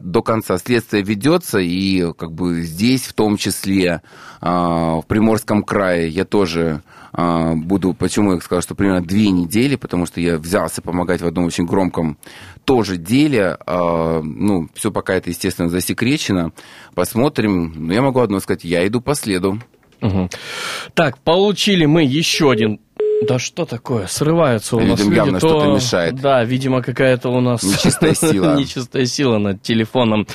[0.00, 4.02] До конца следствие ведется, и как бы здесь в том числе
[4.40, 6.82] в Приморском крае я тоже
[7.16, 11.46] буду, почему я сказал, что примерно две недели, потому что я взялся помогать в одном
[11.46, 12.18] очень громком
[12.64, 13.56] тоже деле.
[13.66, 16.52] Ну, все пока это, естественно, естественно, засекречено.
[16.94, 17.72] Посмотрим.
[17.76, 19.60] Но я могу одно сказать, я иду по следу.
[20.02, 20.28] Угу.
[20.94, 22.80] Так, получили мы еще один
[23.22, 24.06] да что такое?
[24.06, 25.14] Срываются у Людям нас люди.
[25.14, 25.48] явно то...
[25.48, 26.14] что-то мешает.
[26.16, 27.62] Да, видимо, какая-то у нас...
[27.62, 28.56] Нечистая сила.
[28.56, 30.26] Нечистая сила на телефонном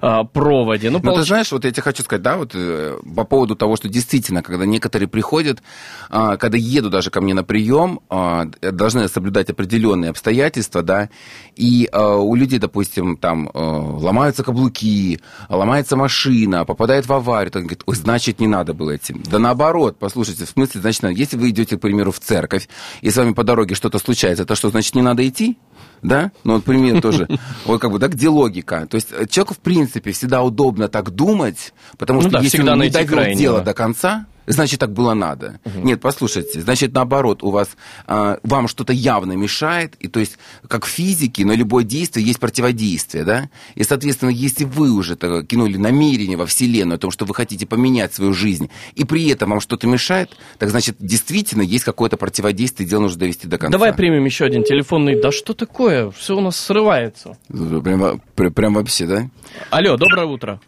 [0.00, 0.90] а, проводе.
[0.90, 1.20] Ну, Но получ...
[1.20, 4.42] ты знаешь, вот я тебе хочу сказать, да, вот э, по поводу того, что действительно,
[4.42, 5.62] когда некоторые приходят,
[6.10, 11.10] а, когда едут даже ко мне на прием, а, должны соблюдать определенные обстоятельства, да,
[11.56, 17.62] и а, у людей, допустим, там а, ломаются каблуки, ломается машина, попадает в аварию, он
[17.62, 19.22] говорит, ой, значит, не надо было этим.
[19.28, 22.68] Да наоборот, послушайте, в смысле, значит, если вы идете, к примеру, в церковь,
[23.00, 25.58] и с вами по дороге что-то случается, это что, значит, не надо идти?
[26.02, 26.30] Да?
[26.44, 27.26] Ну, вот пример тоже.
[27.64, 28.86] Вот как бы, да, где логика?
[28.86, 32.62] То есть э, человеку, в принципе, всегда удобно так думать, потому ну что да, если
[32.62, 35.60] он не довел дело до конца, значит, так было надо.
[35.64, 35.86] Угу.
[35.86, 40.84] Нет, послушайте, значит, наоборот, у вас, э, вам что-то явно мешает, и то есть, как
[40.84, 43.50] в физике, на любое действие есть противодействие, да?
[43.74, 47.66] И, соответственно, если вы уже -то кинули намерение во Вселенную о том, что вы хотите
[47.66, 52.86] поменять свою жизнь, и при этом вам что-то мешает, так значит, действительно есть какое-то противодействие,
[52.86, 53.72] и дело нужно довести до конца.
[53.72, 55.20] Давай примем еще один телефонный.
[55.20, 56.10] Да что такое?
[56.10, 57.36] Все у нас срывается.
[57.48, 58.20] Прям,
[58.52, 59.30] прям вообще, да?
[59.70, 60.60] Алло, доброе утро.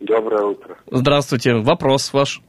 [0.00, 0.76] Доброе утро.
[0.90, 1.54] Здравствуйте.
[1.54, 2.42] Вопрос ваш.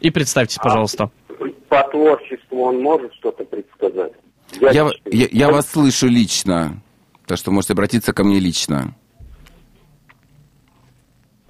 [0.00, 1.10] И представьтесь, пожалуйста.
[1.28, 4.12] А по творчеству он может что-то предсказать?
[4.60, 6.80] Я, я, я, я вас слышу лично,
[7.26, 8.94] так что можете обратиться ко мне лично.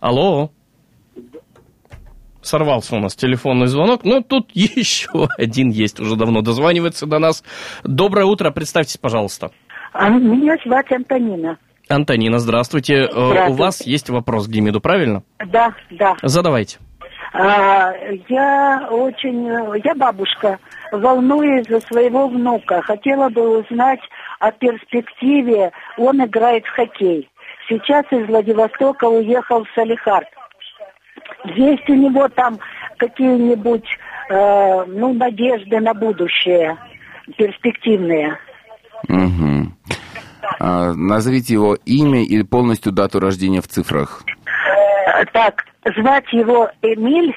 [0.01, 0.51] Алло.
[2.43, 7.43] Сорвался у нас телефонный звонок, но тут еще один есть, уже давно дозванивается до нас.
[7.83, 9.51] Доброе утро, представьтесь, пожалуйста.
[9.93, 11.59] А, меня зовут Антонина.
[11.89, 13.09] Антонина, здравствуйте.
[13.11, 13.41] здравствуйте.
[13.41, 15.23] Э, у вас есть вопрос к Демиду, правильно?
[15.47, 16.17] Да, да.
[16.23, 16.79] Задавайте.
[17.37, 17.93] А,
[18.29, 19.47] я очень,
[19.85, 20.61] я бабушка,
[20.93, 22.81] волнуюсь за своего внука.
[22.83, 24.01] Хотела бы узнать
[24.39, 25.73] о перспективе.
[25.99, 27.29] Он играет в хоккей.
[27.69, 30.29] Сейчас из Владивостока уехал в Салихард.
[31.57, 32.59] Есть у него там
[32.99, 33.87] какие-нибудь,
[34.31, 36.77] э, ну, надежды на будущее,
[37.37, 38.39] перспективные?
[39.09, 39.73] Угу.
[40.61, 44.23] А, назовите его имя и полностью дату рождения в цифрах.
[45.33, 45.65] Так,
[45.97, 47.35] звать его Эмиль,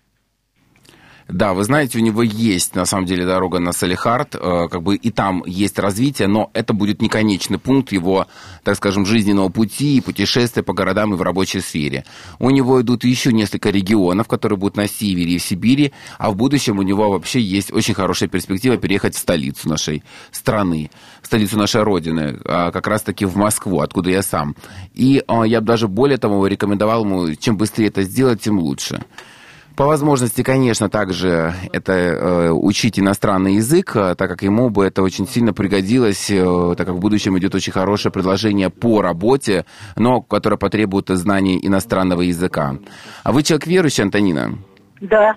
[1.29, 4.97] Да, вы знаете, у него есть, на самом деле, дорога на Салихард, э, как бы
[4.97, 8.27] и там есть развитие, но это будет не конечный пункт его,
[8.63, 12.05] так скажем, жизненного пути и путешествия по городам и в рабочей сфере.
[12.39, 16.37] У него идут еще несколько регионов, которые будут на севере и в Сибири, а в
[16.37, 20.91] будущем у него вообще есть очень хорошая перспектива переехать в столицу нашей страны,
[21.23, 24.55] в столицу нашей Родины, а, как раз-таки в Москву, откуда я сам.
[24.93, 29.03] И а, я бы даже более того рекомендовал ему, чем быстрее это сделать, тем лучше.
[29.77, 35.03] По возможности, конечно, также это э, учить иностранный язык, э, так как ему бы это
[35.03, 39.65] очень сильно пригодилось, э, так как в будущем идет очень хорошее предложение по работе,
[39.97, 42.77] но которое потребует знания иностранного языка.
[43.25, 44.59] А вы человек верующий, Антонина?
[45.01, 45.35] Да.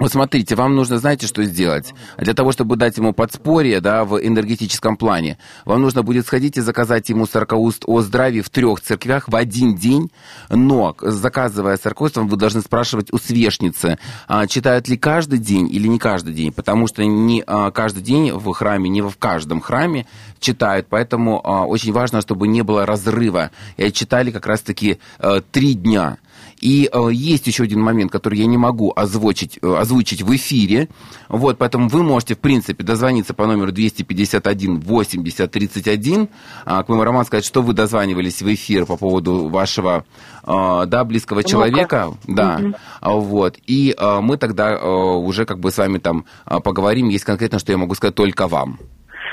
[0.00, 1.92] Вот смотрите, вам нужно, знаете, что сделать?
[2.16, 5.36] Для того, чтобы дать ему подспорье, да, в энергетическом плане,
[5.66, 9.76] вам нужно будет сходить и заказать ему сорокауст о здравии в трех церквях в один
[9.76, 10.10] день,
[10.48, 15.98] но, заказывая сорокауст, вы должны спрашивать у свешницы, а, читают ли каждый день или не
[15.98, 20.06] каждый день, потому что не а, каждый день в храме, не в каждом храме
[20.38, 23.50] читают, поэтому а, очень важно, чтобы не было разрыва.
[23.76, 26.16] И читали как раз-таки а, три дня.
[26.60, 30.88] И э, есть еще один момент, который я не могу озвучить, э, озвучить в эфире.
[31.28, 36.28] Вот, поэтому вы можете, в принципе, дозвониться по номеру 251 80 31.
[36.64, 40.04] А, к моему Роман сказать, что вы дозванивались в эфир по поводу вашего
[40.44, 42.12] э, да, близкого человека.
[42.26, 42.60] Да.
[42.60, 43.20] Угу.
[43.20, 43.58] Вот.
[43.66, 47.08] И э, мы тогда э, уже как бы с вами там э, поговорим.
[47.08, 48.78] Есть конкретно, что я могу сказать только вам.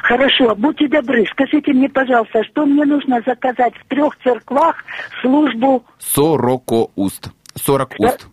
[0.07, 4.77] Хорошо, будьте добры, скажите мне, пожалуйста, что мне нужно заказать в трех церквах
[5.21, 5.83] службу...
[5.99, 7.29] Сорокоуст.
[7.55, 8.25] Сорок уст.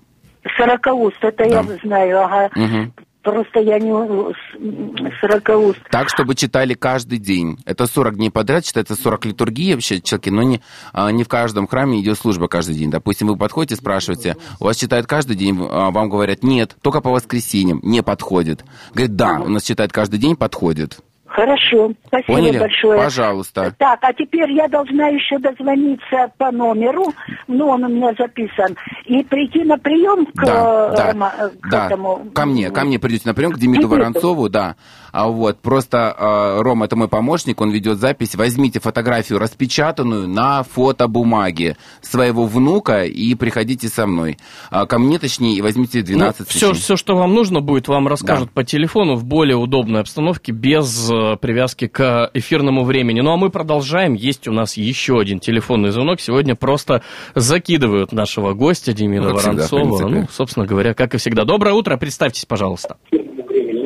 [0.57, 1.63] Сорокоуст, это да.
[1.63, 2.51] я знаю, ага.
[2.55, 2.93] Угу.
[3.23, 5.81] просто я не с- сорокауст.
[5.91, 7.59] Так, чтобы читали каждый день.
[7.67, 10.61] Это 40 дней подряд, считается 40 литургий вообще человеки, но не,
[10.93, 12.93] а, не в каждом храме идет служба каждый день.
[12.93, 17.11] Допустим, вы подходите, спрашиваете, у вас читают каждый день, а, вам говорят, нет, только по
[17.11, 18.65] воскресеньям, не подходит.
[18.93, 21.01] Говорит, да, у нас читают каждый день, подходит.
[21.35, 22.59] Хорошо, спасибо Поняли?
[22.61, 22.97] большое.
[22.97, 23.75] Пожалуйста.
[23.77, 27.07] Так, а теперь я должна еще дозвониться по номеру,
[27.49, 31.71] ну, он у меня записан, и прийти на прием к, Да, э, да, э, к
[31.71, 31.87] да.
[31.87, 32.31] этому.
[32.33, 33.89] Ко мне, ко мне придете на прием, к Демиду.
[33.89, 34.77] Воронцову, да.
[35.17, 38.35] А вот, просто э, Рома, это мой помощник, он ведет запись.
[38.35, 44.39] Возьмите фотографию распечатанную на фотобумаге своего внука и приходите со мной.
[44.71, 46.75] А, ко мне, точнее, и возьмите 12 все, свечей.
[46.83, 48.51] все, что вам нужно будет, вам расскажут Да.
[48.55, 53.21] по телефону в более удобной обстановке, без э, привязки к эфирному времени.
[53.21, 54.15] Ну а мы продолжаем.
[54.15, 56.21] Есть у нас еще один телефонный звонок.
[56.21, 57.03] Сегодня просто
[57.37, 59.81] закидывают нашего гостя Демина Ну, всегда, Воронцова.
[59.81, 60.09] принципе.
[60.23, 61.45] ну, собственно говоря, как и всегда.
[61.45, 62.97] Доброе утро, представьтесь, пожалуйста.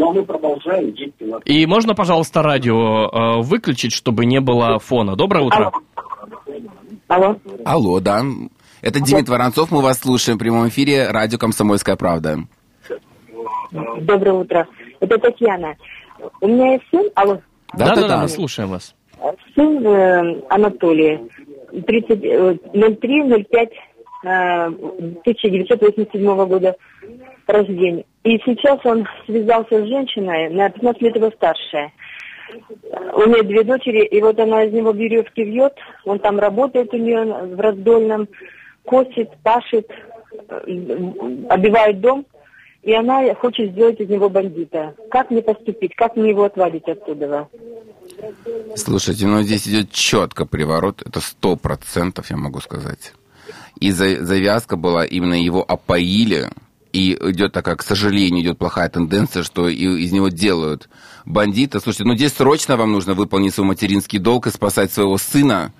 [0.09, 1.43] Но мы продолжаем действовать.
[1.45, 5.17] И можно, пожалуйста, радио э, выключить, чтобы не было фона.
[5.17, 5.71] Доброе утро.
[7.09, 7.37] Алло.
[7.67, 8.23] Алло, да.
[8.81, 12.39] Это Демид Воронцов, мы вас слушаем в прямом эфире, радио «Комсомольская правда».
[13.71, 14.67] Доброе утро.
[15.01, 15.77] Это Татьяна.
[16.41, 17.41] У меня есть сын, алло,
[17.75, 18.95] Да-да-да, мы слушаем вас.
[19.55, 21.21] сын э, Анатолий,
[21.87, 23.69] 30, э, 03-05
[24.25, 26.77] э, 1987 года
[27.47, 28.07] рождения.
[28.29, 31.91] И сейчас он связался с женщиной на 15 лет его старше.
[33.15, 35.73] У нее две дочери, и вот она из него веревки вьет,
[36.05, 38.29] он там работает у нее в раздольном,
[38.85, 40.55] косит, пашет, э,
[41.49, 42.27] обивает дом,
[42.83, 44.95] и она хочет сделать из него бандита.
[45.11, 45.95] Как мне поступить?
[45.95, 47.49] Как мне его отвадить оттуда?
[48.77, 53.15] Слушайте, ну здесь идет четко приворот, это сто процентов, я могу сказать.
[53.81, 56.49] И за- завязка была, именно его опоили,
[56.99, 60.89] и идет такая, к сожалению, идет плохая тенденция, что из него делают
[61.25, 61.79] бандита.
[61.79, 65.73] Слушайте, ну здесь срочно вам нужно выполнить свой материнский долг и спасать своего сына,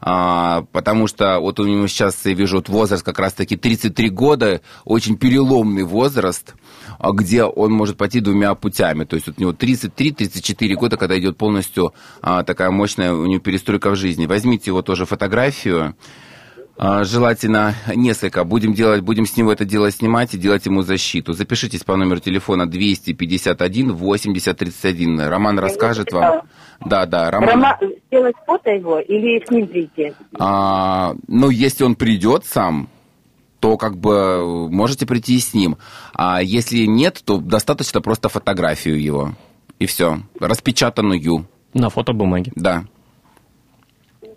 [0.00, 4.60] а, потому что вот у него сейчас, я вижу, вот возраст как раз-таки 33 года,
[4.84, 6.54] очень переломный возраст,
[6.98, 9.04] а, где он может пойти двумя путями.
[9.04, 13.40] То есть вот у него 33-34 года, когда идет полностью а, такая мощная у него
[13.40, 14.26] перестройка в жизни.
[14.26, 15.96] Возьмите его тоже фотографию,
[16.78, 18.44] Желательно несколько.
[18.44, 21.32] Будем делать, будем с него это дело снимать и делать ему защиту.
[21.32, 25.20] Запишитесь по номеру телефона 251 8031.
[25.28, 26.42] Роман расскажет вам.
[26.84, 27.48] Да, да, Роман.
[27.50, 30.12] Рома, сделать фото его или с ним прийти?
[30.38, 32.88] А, ну, если он придет сам,
[33.60, 35.78] то как бы можете прийти и с ним.
[36.14, 39.32] А если нет, то достаточно просто фотографию его.
[39.80, 40.20] И все.
[40.38, 41.46] Распечатанную.
[41.74, 42.52] На фотобумаге.
[42.54, 42.84] Да.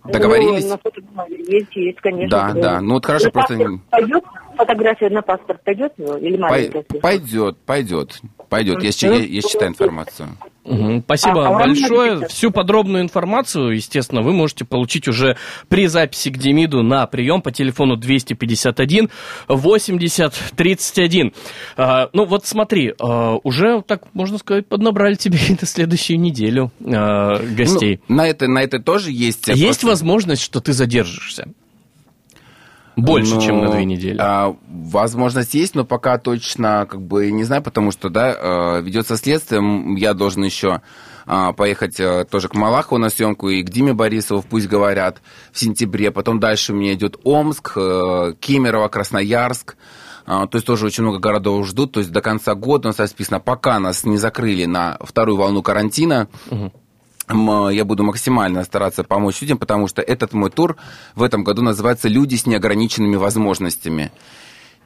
[0.04, 0.66] Договорились?
[0.66, 0.80] Ну,
[1.16, 2.30] на есть, есть, конечно.
[2.30, 2.82] Да, да.
[2.82, 3.58] Ну вот хорошо, На просто...
[3.90, 4.24] пойдет?
[4.58, 6.82] Фотография на паспорт пойдет или маленькая?
[6.84, 8.82] Пой- Пойдет, пойдет, пойдет.
[8.84, 10.30] Я, я, я считаю информацию.
[10.64, 12.28] Мгм, Спасибо А, а большое.
[12.28, 15.36] Всю подробную информацию, естественно, вы можете получить уже
[15.70, 19.10] при записи к Демиду на прием по телефону 251
[19.48, 21.34] 80 31.
[21.78, 27.38] А, ну вот смотри, а, уже, так можно сказать, поднабрали тебе на следующую неделю а,
[27.56, 28.00] гостей.
[28.08, 29.50] Ну, на, это, на это тоже есть...
[29.50, 31.48] э, Есть просто- возможность, что ты задержишься?
[32.96, 34.18] Больше, Ну, чем на две недели.
[34.20, 38.36] а, возможность есть, но пока точно как бы не знаю, потому что, да,
[38.78, 39.62] э, ведется следствие.
[39.98, 40.82] Я должен еще
[41.26, 45.22] а, поехать э, тоже к Малахову на съемку и к Диме Борисову, пусть говорят,
[45.54, 46.12] в сентябре.
[46.12, 49.78] Потом дальше у меня идет Омск, э, Кемерово, Красноярск.
[50.26, 51.94] А, То есть тоже очень много городов ждут.
[51.94, 55.62] То есть до конца года у нас расписано, пока нас не закрыли на вторую волну
[55.64, 56.72] карантина, М,
[57.70, 60.78] я буду максимально стараться помочь людям, потому что этот мой тур
[61.16, 64.12] в этом году называется «Люди с неограниченными возможностями».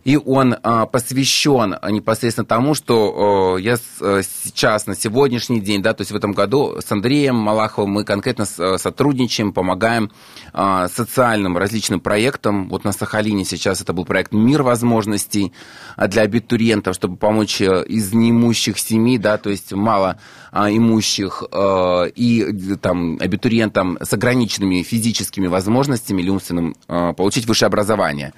[0.05, 5.95] И он а, посвящен а, непосредственно тому, что я а, сейчас, на сегодняшний день, да,
[5.95, 10.11] то есть в этом году с Андреем Малаховым мы конкретно а, сотрудничаем, помогаем
[10.53, 12.69] а, социальным различным проектам.
[12.69, 15.51] Вот на Сахалине сейчас это был проект «Мир возможностей»
[15.97, 20.19] для абитуриентов, чтобы помочь э, из неимущих семей, да, то есть мало
[20.53, 27.67] имущих э, и э, там абитуриентам с ограниченными физическими возможностями или умственным э, получить высшее
[27.67, 28.33] образование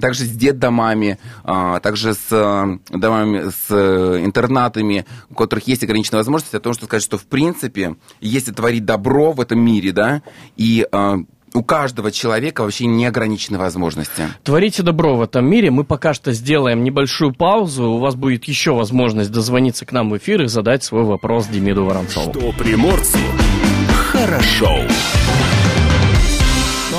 [0.00, 6.18] также с детдомами, а, также с э, домами, с э, интернатами, у которых есть ограниченные
[6.18, 10.22] возможности, о том, что сказать, что в принципе, если творить добро в этом мире, да,
[10.56, 11.16] и э,
[11.54, 14.24] у каждого человека вообще неограничены возможности.
[14.44, 15.70] Творите добро в этом мире.
[15.70, 17.84] Мы пока что сделаем небольшую паузу.
[17.84, 21.84] У вас будет еще возможность дозвониться к нам в эфир и задать свой вопрос Демиду
[21.84, 22.32] Воронцову.
[22.32, 23.18] Что приморцу
[24.16, 24.68] хорошо.
[24.68, 25.15] А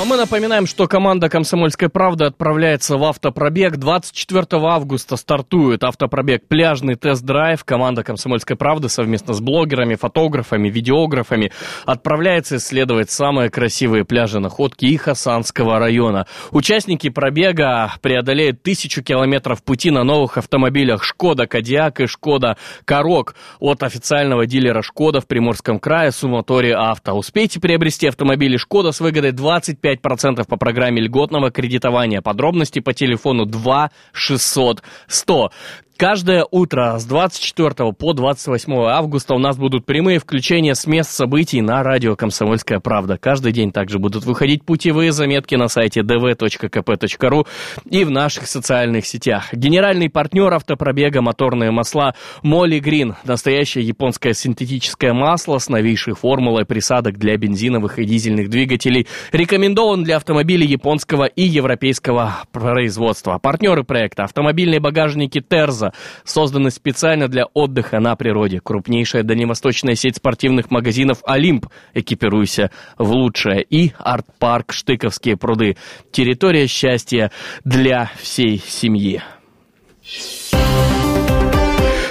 [0.08, 3.76] мы напоминаем, что команда «Комсомольской правды» отправляется в автопробег.
[3.76, 7.62] 24 августа стартует автопробег «Пляжный тест-драйв».
[7.62, 11.52] Команда «Комсомольской правды» совместно с блогерами, фотографами, видеографами
[11.84, 16.26] отправляется исследовать самые красивые пляжи находки и Хасанского района.
[16.52, 23.82] Участники пробега преодолеют тысячу километров пути на новых автомобилях «Шкода Кодиак» и «Шкода Корок» от
[23.82, 27.12] официального дилера «Шкода» в Приморском крае «Суматори Авто».
[27.12, 29.97] Успейте приобрести автомобили «Шкода» с выгодой 25%
[30.46, 32.20] по программе льготного кредитования.
[32.20, 35.52] Подробности по телефону 2 600 100.
[35.98, 41.60] Каждое утро с 24 по 28 августа у нас будут прямые включения с мест событий
[41.60, 43.18] на радио «Комсомольская правда».
[43.18, 47.48] Каждый день также будут выходить путевые заметки на сайте dv.kp.ru
[47.90, 49.52] и в наших социальных сетях.
[49.52, 53.16] Генеральный партнер автопробега «Моторные масла» Молли Грин.
[53.24, 59.08] Настоящее японское синтетическое масло с новейшей формулой присадок для бензиновых и дизельных двигателей.
[59.32, 63.38] Рекомендован для автомобилей японского и европейского производства.
[63.38, 65.87] Партнеры проекта «Автомобильные багажники Терза»
[66.24, 68.60] созданы специально для отдыха на природе.
[68.60, 71.66] Крупнейшая дальневосточная сеть спортивных магазинов «Олимп».
[71.94, 73.62] Экипируйся в лучшее.
[73.62, 75.76] И арт-парк «Штыковские пруды».
[76.10, 77.30] Территория счастья
[77.64, 79.22] для всей семьи.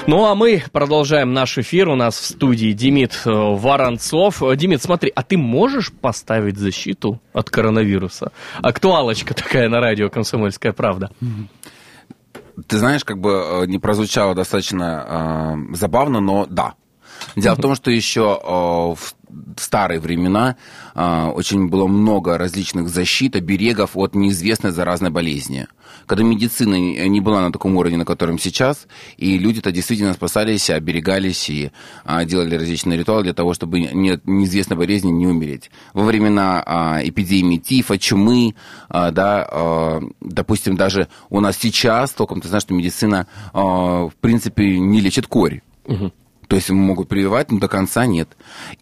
[0.08, 1.90] Ну а мы продолжаем наш эфир.
[1.90, 4.42] У нас в студии Демид э, Воронцов.
[4.42, 8.32] Э, Демид, смотри, а ты можешь поставить защиту от коронавируса?
[8.62, 11.12] Актуалочка такая на радио «Комсомольская правда».
[12.66, 16.74] Ты знаешь, как бы э, не прозвучало достаточно э, забавно, но да.
[17.36, 19.16] Дело в том, что еще э, в
[19.58, 20.56] старые времена
[20.96, 25.68] э, очень было много различных защит, оберегов от неизвестной заразной болезни.
[26.06, 28.88] Когда медицина не была на таком уровне, на котором сейчас,
[29.18, 31.72] и люди-то действительно спасались, оберегались и
[32.06, 35.70] э, делали различные ритуалы для того, чтобы не, неизвестной болезни не умереть.
[35.94, 38.56] Во времена э, эпидемии тифа, чумы,
[38.90, 45.02] э, да, допустим, даже у нас сейчас, толком ты знаешь, что медицина, в принципе, не
[45.02, 45.62] лечит корь.
[45.86, 46.12] Угу.
[46.48, 48.30] То есть могут прививать, но до конца нет.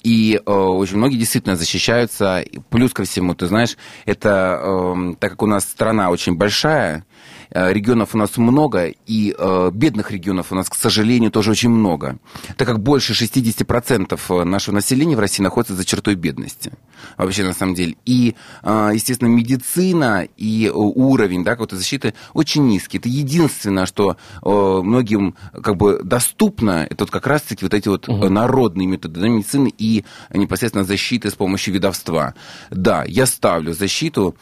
[0.04, 2.44] И э, очень многие действительно защищаются.
[2.70, 7.06] Плюс ко всему, ты знаешь, это э, так как у нас страна очень большая,
[7.52, 12.18] регионов у нас много, и э, бедных регионов у нас, к сожалению, тоже очень много.
[12.58, 16.72] Так как больше 60% нашего населения в России находится за чертой бедности.
[17.18, 17.96] Вообще, на самом деле.
[18.06, 22.98] И, э, естественно, медицина и уровень да, какой-то защиты очень низкий.
[22.98, 28.10] Это единственное, что э, многим как бы доступно, это вот как раз-таки вот эти вот
[28.10, 28.30] угу.
[28.30, 32.34] народные методы да, медицины и непосредственно защиты с помощью видовства.
[32.70, 34.36] Да, я ставлю защиту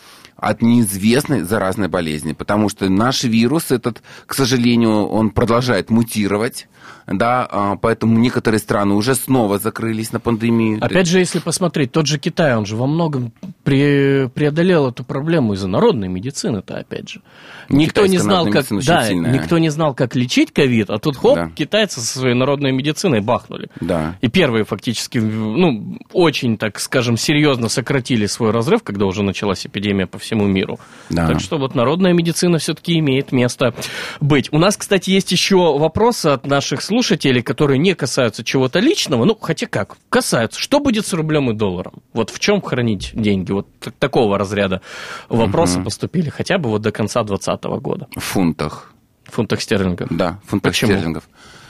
[0.44, 6.68] от неизвестной заразной болезни, потому что наш вирус этот, к сожалению, он продолжает мутировать,
[7.07, 10.79] да, а, поэтому некоторые страны уже снова закрылись на пандемию.
[10.81, 13.31] Опять же, если посмотреть, тот же Китай, он же во многом
[13.65, 17.21] пре- преодолел эту проблему из-за народной медицины-то, опять же.
[17.69, 21.49] Никто не знал, как, да, никто не знал, как лечить ковид, а тут хоп, да.
[21.55, 23.69] китайцы со своей народной медициной бахнули.
[23.79, 24.17] Да.
[24.21, 30.07] И первые фактически, ну, очень, так скажем, серьезно сократили свой разрыв, когда уже началась эпидемия
[30.07, 30.79] по всему миру.
[31.09, 31.27] Да.
[31.27, 33.73] Так что вот народная медицина все-таки имеет место
[34.19, 34.49] быть.
[34.51, 39.38] У нас, кстати, есть еще вопросы от наших слушателей, которые не касаются чего-то личного, ну,
[39.39, 40.59] хотя как, касаются.
[40.59, 41.93] Что будет с рублем и долларом?
[42.13, 43.51] Вот в чем хранить деньги?
[43.51, 43.67] Вот
[43.99, 44.82] такого разряда
[45.30, 45.86] вопросы угу.
[45.86, 48.07] поступили хотя бы вот до конца 2020 года.
[48.15, 48.93] В фунтах.
[49.26, 50.09] В фунтах стерлингов?
[50.11, 50.91] Да, в фунтах Почему?
[50.91, 51.24] стерлингов.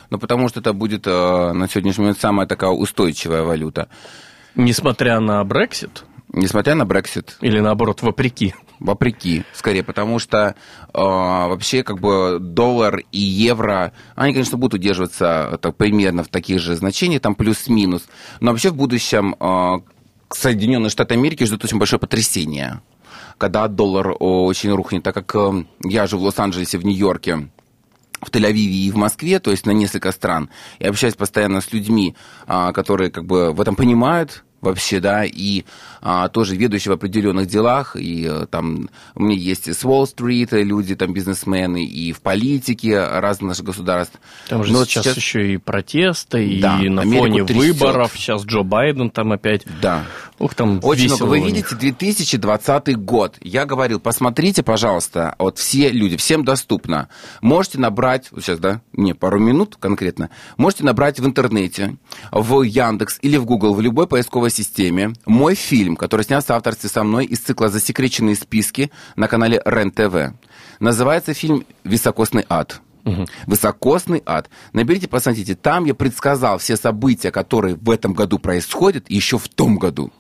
[0.10, 3.90] Ну, потому что это будет э, на сегодняшний момент самая такая устойчивая валюта.
[4.56, 6.04] Несмотря на Брексит?
[6.32, 7.38] Несмотря на Брексит.
[7.42, 8.54] Или наоборот, вопреки?
[8.84, 10.54] Вопреки, скорее, потому что э,
[10.94, 16.76] вообще как бы доллар и евро, они, конечно, будут удерживаться так, примерно в таких же
[16.76, 18.04] значениях, там плюс-минус,
[18.42, 19.80] но вообще в будущем э,
[20.32, 22.82] Соединенные Штаты Америки ждут очень большое потрясение,
[23.38, 27.50] когда доллар очень рухнет, так как э, я живу в Лос-Анджелесе, в Нью-Йорке,
[28.22, 30.50] в Тель-Авиве и в Москве, то есть на несколько стран.
[30.80, 32.18] Я общаюсь постоянно с людьми,
[32.48, 35.64] а, которые как бы в этом понимают, вообще, да, и
[36.02, 40.52] а, тоже ведущий в определенных делах, и а, там у меня есть и с Уолл-стрит
[40.52, 44.20] люди, там бизнесмены, и в политике разных наших государств.
[44.48, 47.76] Там же Но сейчас, сейчас еще и протесты, и да, на Америку фоне трясет.
[47.80, 49.64] выборов, сейчас Джо Байден там опять.
[49.82, 50.04] Да.
[50.40, 51.24] Ух, там Очень много.
[51.24, 53.38] Вы видите, 2020 год.
[53.42, 57.08] Я говорил, посмотрите, пожалуйста, вот все люди, всем доступно.
[57.42, 61.98] Можете набрать, вот сейчас, да, не, пару минут конкретно, можете набрать в интернете,
[62.32, 66.90] в Яндекс или в Google, в любой поисковой системе мой фильм, который снят в авторстве
[66.90, 70.34] со мной из цикла «Засекреченные списки» на канале РЕН-ТВ.
[70.80, 72.82] Называется фильм «Високосный ад».
[73.06, 73.26] Угу.
[73.48, 74.50] Высокосный ад.
[74.72, 75.56] Наберите, посмотрите.
[75.56, 80.12] Там я предсказал все события, которые в этом году происходят, еще в том году.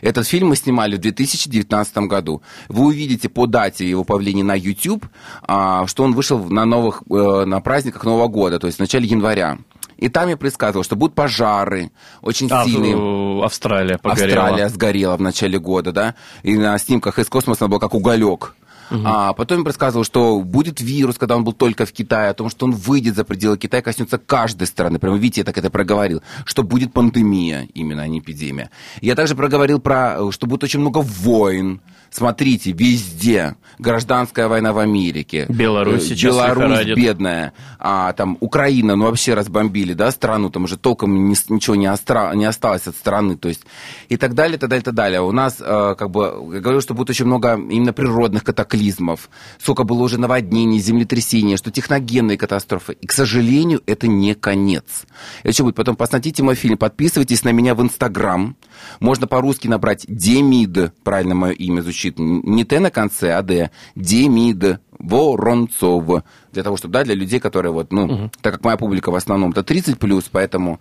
[0.00, 2.42] Этот фильм мы снимали в 2019 году.
[2.68, 5.06] Вы увидите по дате его появления на YouTube,
[5.42, 9.06] а, что он вышел на, новых, э, на праздниках Нового года, то есть в начале
[9.06, 9.58] января.
[9.98, 11.90] И там я предсказывал, что будут пожары
[12.22, 13.44] очень А, сильные.
[13.44, 14.44] Австралия погорела.
[14.44, 18.54] Австралия сгорела в начале года, да, и на снимках из космоса она была как уголек.
[18.90, 22.48] А потом я предсказывал, что будет вирус, когда он был только в Китае, о том,
[22.48, 24.98] что он выйдет за пределы Китая, коснется каждой страны.
[24.98, 28.70] Прямо, видите, я так это проговорил, что будет пандемия именно, а не эпидемия.
[29.02, 31.82] Я также проговорил про, э, что будет очень много войн.
[32.10, 33.56] Смотрите, везде.
[33.78, 35.46] Гражданская война в Америке.
[35.48, 37.52] Беларусь Э, сейчас Беларусь бедная.
[37.78, 42.34] А, там Украина, ну вообще разбомбили, да, страну, там уже толком ни- ничего не, остра-
[42.34, 43.62] не осталось от страны, то есть
[44.08, 45.20] и так далее, и так далее, и так далее.
[45.22, 49.28] У нас, э, как бы, я говорю, что будет очень много именно природных катаклизмов,
[49.62, 52.94] сколько было уже наводнений, землетрясений, что техногенные катастрофы.
[53.00, 55.04] И, к сожалению, это не конец.
[55.44, 55.76] Это что будет?
[55.76, 58.56] Потом посмотрите мой фильм, подписывайтесь на меня в Инстаграм.
[59.00, 63.70] Можно по-русски набрать Демид, правильно мое имя звучит, не Т на конце, а Д.
[63.94, 66.22] Демид Воронцов.
[66.52, 69.50] Для того, чтобы, да, для людей, которые вот, ну, так как моя публика в основном
[69.50, 70.80] это 30 плюс, поэтому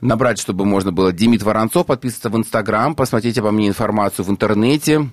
[0.00, 5.08] набрать, чтобы можно было Демид Воронцов, подписываться в Инстаграм, посмотреть обо мне информацию в интернете,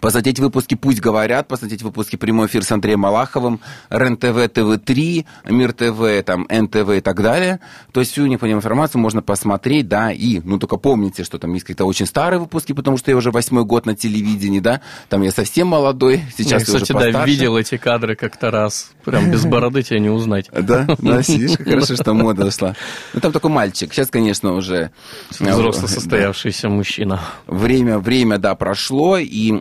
[0.00, 3.60] посмотреть выпуски «Пусть говорят», посмотреть выпуски «Прямой эфир» с Андреем Малаховым,
[3.90, 7.60] РЕН-ТВ, ТВ-3, Мир ТВ, там, НТВ и так далее.
[7.92, 11.64] То есть всю необходимую информацию можно посмотреть, да, и, ну, только помните, что там есть
[11.64, 15.30] какие-то очень старые выпуски, потому что я уже восьмой год на телевидении, да, там я
[15.30, 17.30] совсем молодой, сейчас Я, я, кстати, уже да, постарше.
[17.30, 18.90] видел эти кадры как-то раз.
[19.04, 20.50] Прям без бороды тебя не узнать.
[20.64, 22.74] Да, да, видишь, как хорошо, что мода дошла.
[23.12, 23.92] Ну, там такой мальчик.
[23.92, 24.90] Сейчас, конечно, уже...
[25.38, 25.94] э, Взрослый да.
[25.94, 27.20] состоявшийся мужчина.
[27.46, 29.52] Время, время, да, прошло, и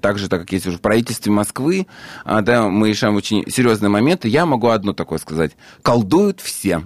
[0.00, 1.86] также, так как есть уже в правительстве Москвы,
[2.24, 5.52] а, да, мы решаем очень серьезные моменты, я могу одно такое сказать.
[5.82, 6.82] Колдуют все.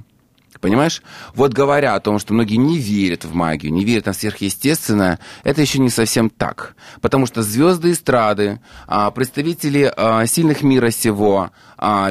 [0.61, 1.03] Понимаешь?
[1.35, 5.61] Вот говоря о том, что многие не верят в магию, не верят на сверхъестественное, это
[5.61, 6.77] еще не совсем так.
[7.01, 11.51] Потому что звезды эстрады, а, представители а, сильных мира сего,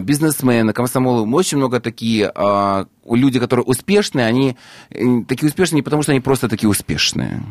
[0.02, 2.30] бизнесмены, комсомолы, очень много такие
[3.06, 4.58] люди, которые успешные, они
[5.30, 7.42] такие успешные не потому, что они просто такие успешные.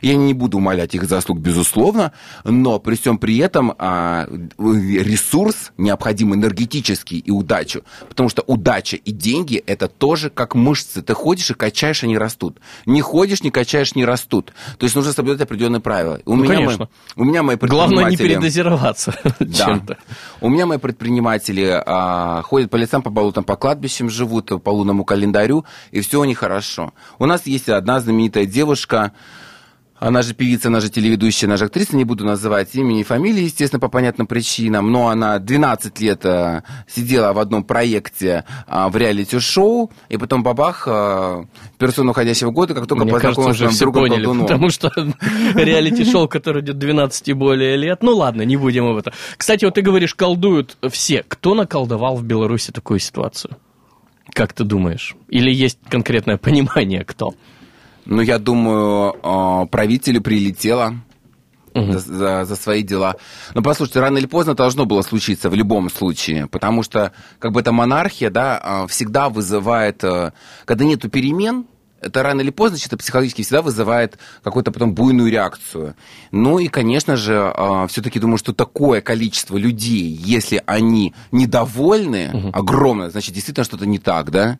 [0.00, 2.12] Я не буду умолять их заслуг, безусловно,
[2.44, 4.26] но при всем при этом а,
[4.58, 7.82] ресурс необходим энергетический и удачу.
[8.08, 11.02] Потому что удача и деньги– это тоже как мышцы.
[11.02, 12.58] Ты ходишь и качаешь, они растут.
[12.86, 14.52] Не ходишь, не качаешь, не растут.
[14.78, 16.20] То есть нужно соблюдать определенные правила.
[16.24, 16.88] У Ну, меня конечно.
[17.16, 19.46] мои- у меня мои Главное не предприниматели- передозироваться да.
[19.64, 19.98] чем-то.
[20.40, 25.04] У меня мои предприниматели а, ходят по лесам, по болотам, по кладбищам живут, по лунному
[25.04, 26.92] календарю, и все у них хорошо.
[27.18, 29.12] У нас есть одна знаменитая девушка,
[30.02, 33.44] она же певица, она же телеведущая, она же актриса, не буду называть имени и фамилии,
[33.44, 38.96] естественно, по понятным причинам, но она 12 лет а, сидела в одном проекте а, в
[38.96, 41.44] реалити-шоу, и потом бабах, а,
[41.78, 44.46] персона уходящего года, как только Мне познакомилась с другом поняли, колдуном.
[44.48, 44.90] потому что
[45.54, 49.12] реалити-шоу, которое идет 12 и более лет, ну ладно, не будем об этом.
[49.36, 51.24] Кстати, вот ты говоришь, колдуют все.
[51.28, 53.56] Кто наколдовал в Беларуси такую ситуацию?
[54.32, 55.14] Как ты думаешь?
[55.28, 57.34] Или есть конкретное понимание, кто?
[58.04, 60.94] Ну, я думаю, э, правителю прилетело
[61.74, 61.98] Мгм.
[61.98, 63.14] за, за- свои дела.
[63.54, 67.60] Но послушайте, рано или поздно должно было случиться в любом случае, потому что как бы
[67.60, 70.32] эта монархия, да, э, всегда вызывает, э,
[70.66, 71.64] когда нету перемен,
[72.02, 75.94] это рано или поздно, чисто психологически всегда вызывает какую-то потом буйную реакцию.
[76.30, 77.54] Ну и, конечно же,
[77.88, 84.30] все-таки думаю, что такое количество людей, если они недовольны, огромное, значит, действительно что-то не так,
[84.30, 84.58] да?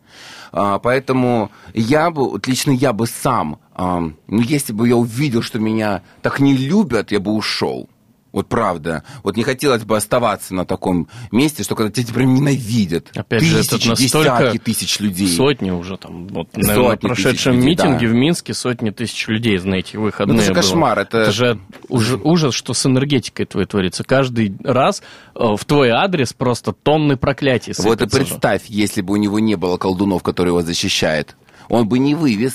[0.53, 5.43] А, Поэтому я бы, вот лично я бы сам, а, ну, если бы я увидел,
[5.43, 7.89] что меня так не любят, я бы ушел.
[8.33, 9.05] Вот правда.
[9.23, 13.11] Вот не хотелось бы оставаться на таком месте, что когда тебя прям ненавидят.
[13.15, 15.29] Опять же, Тысячи, это настолько десятки тысяч людей.
[15.29, 18.13] Сотни уже там, вот, наверное, Сотни на прошедшем людей, митинге да.
[18.13, 20.63] в Минске сотни тысяч людей, знаете, выходные Ну, это же было.
[20.63, 21.59] кошмар, это- же
[21.89, 24.03] уж- ужас, что с энергетикой твоей творится.
[24.03, 25.03] Каждый раз
[25.35, 28.11] э, в твой адрес просто тонны проклятий Вот и же.
[28.11, 31.37] представь, если бы у него не было колдунов, которые его защищают,
[31.69, 32.55] он бы не вывез.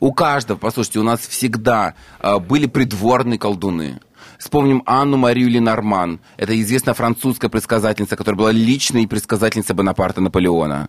[0.00, 4.00] У каждого, послушайте, у нас всегда а, были придворные колдуны.
[4.38, 6.20] Вспомним Анну Марию Ленорман.
[6.36, 10.88] Это известная французская предсказательница, которая была личной предсказательницей Бонапарта Наполеона.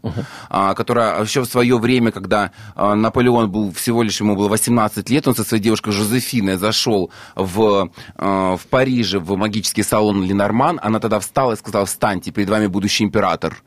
[0.50, 5.10] а, которая еще в свое время, когда а, Наполеон был всего лишь, ему было 18
[5.10, 10.80] лет, он со своей девушкой Жозефиной зашел в, а, в Париже в магический салон Ленорман.
[10.82, 13.58] Она тогда встала и сказала, встаньте, перед вами будущий император.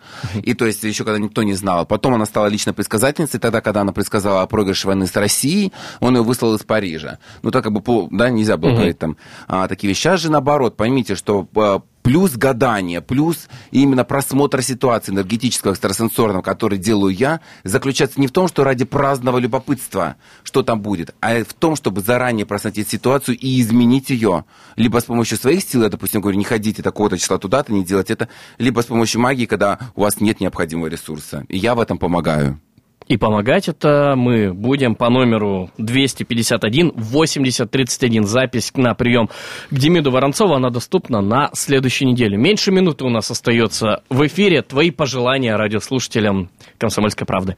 [0.43, 1.87] И то есть еще когда никто не знал.
[1.87, 6.16] Потом она стала личной предсказательницей, тогда, когда она предсказала о проигрыше войны с Россией, он
[6.16, 7.18] ее выслал из Парижа.
[7.43, 9.16] Ну, так как бы, да, нельзя было говорить там
[9.69, 10.01] такие вещи.
[10.01, 16.79] Сейчас же наоборот, поймите, что а, плюс гадание, плюс именно просмотр ситуации энергетического, экстрасенсорного, который
[16.79, 21.53] делаю я, заключается не в том, что ради праздного любопытства, что там будет, а в
[21.53, 24.47] том, чтобы заранее просмотреть ситуацию и изменить ее.
[24.77, 28.11] Либо с помощью своих сил, я, допустим, говорю, не ходите такого-то числа туда-то, не делать
[28.11, 31.45] это, либо с помощью магии, когда у вас нет необходимого ресурса.
[31.49, 32.59] И я в этом помогаю.
[33.09, 38.24] И помогать это мы будем по номеру 251 80 31.
[38.24, 39.28] Запись на прием
[39.70, 42.36] к Демиду Воронцову, она доступна на следующей неделе.
[42.36, 44.61] Меньше минуты у нас остается в эфире.
[44.62, 47.56] Твои пожелания радиослушателям «Комсомольской правды».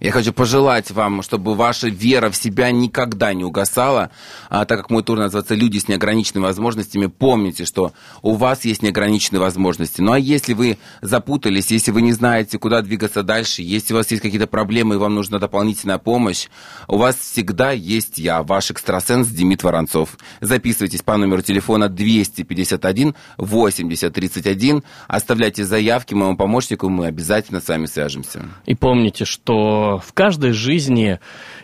[0.00, 4.10] Я хочу пожелать вам, чтобы ваша вера в себя никогда не угасала.
[4.48, 7.92] А, так как мой тур называется «Люди с неограниченными возможностями», помните, что
[8.22, 10.00] у вас есть неограниченные возможности.
[10.00, 14.10] Ну а если вы запутались, если вы не знаете, куда двигаться дальше, если у вас
[14.10, 16.48] есть какие-то проблемы и вам нужна дополнительная помощь,
[16.88, 20.16] у вас всегда есть я, ваш экстрасенс Демид Воронцов.
[20.40, 27.84] Записывайтесь по номеру телефона 251 80 31, оставляйте заявки моему помощнику, мы обязательно с вами
[27.84, 28.48] свяжемся.
[28.64, 31.18] И помните, что в каждой жизни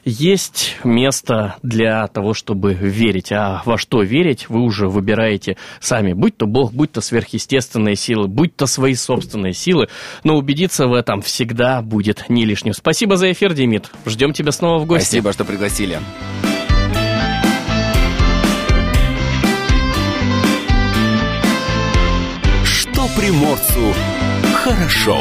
[0.05, 3.33] есть место для того, чтобы верить.
[3.33, 6.13] А во что верить, вы уже выбираете сами.
[6.13, 9.89] Будь то Бог, будь то сверхъестественные силы, будь то свои собственные силы.
[10.25, 12.73] Но убедиться в этом всегда будет не лишним.
[12.73, 13.91] Спасибо за эфир, Демид.
[14.07, 15.07] Ждем тебя снова в гости.
[15.07, 15.99] Спасибо, что пригласили.
[22.65, 23.95] Что приморцу
[24.55, 25.21] хорошо.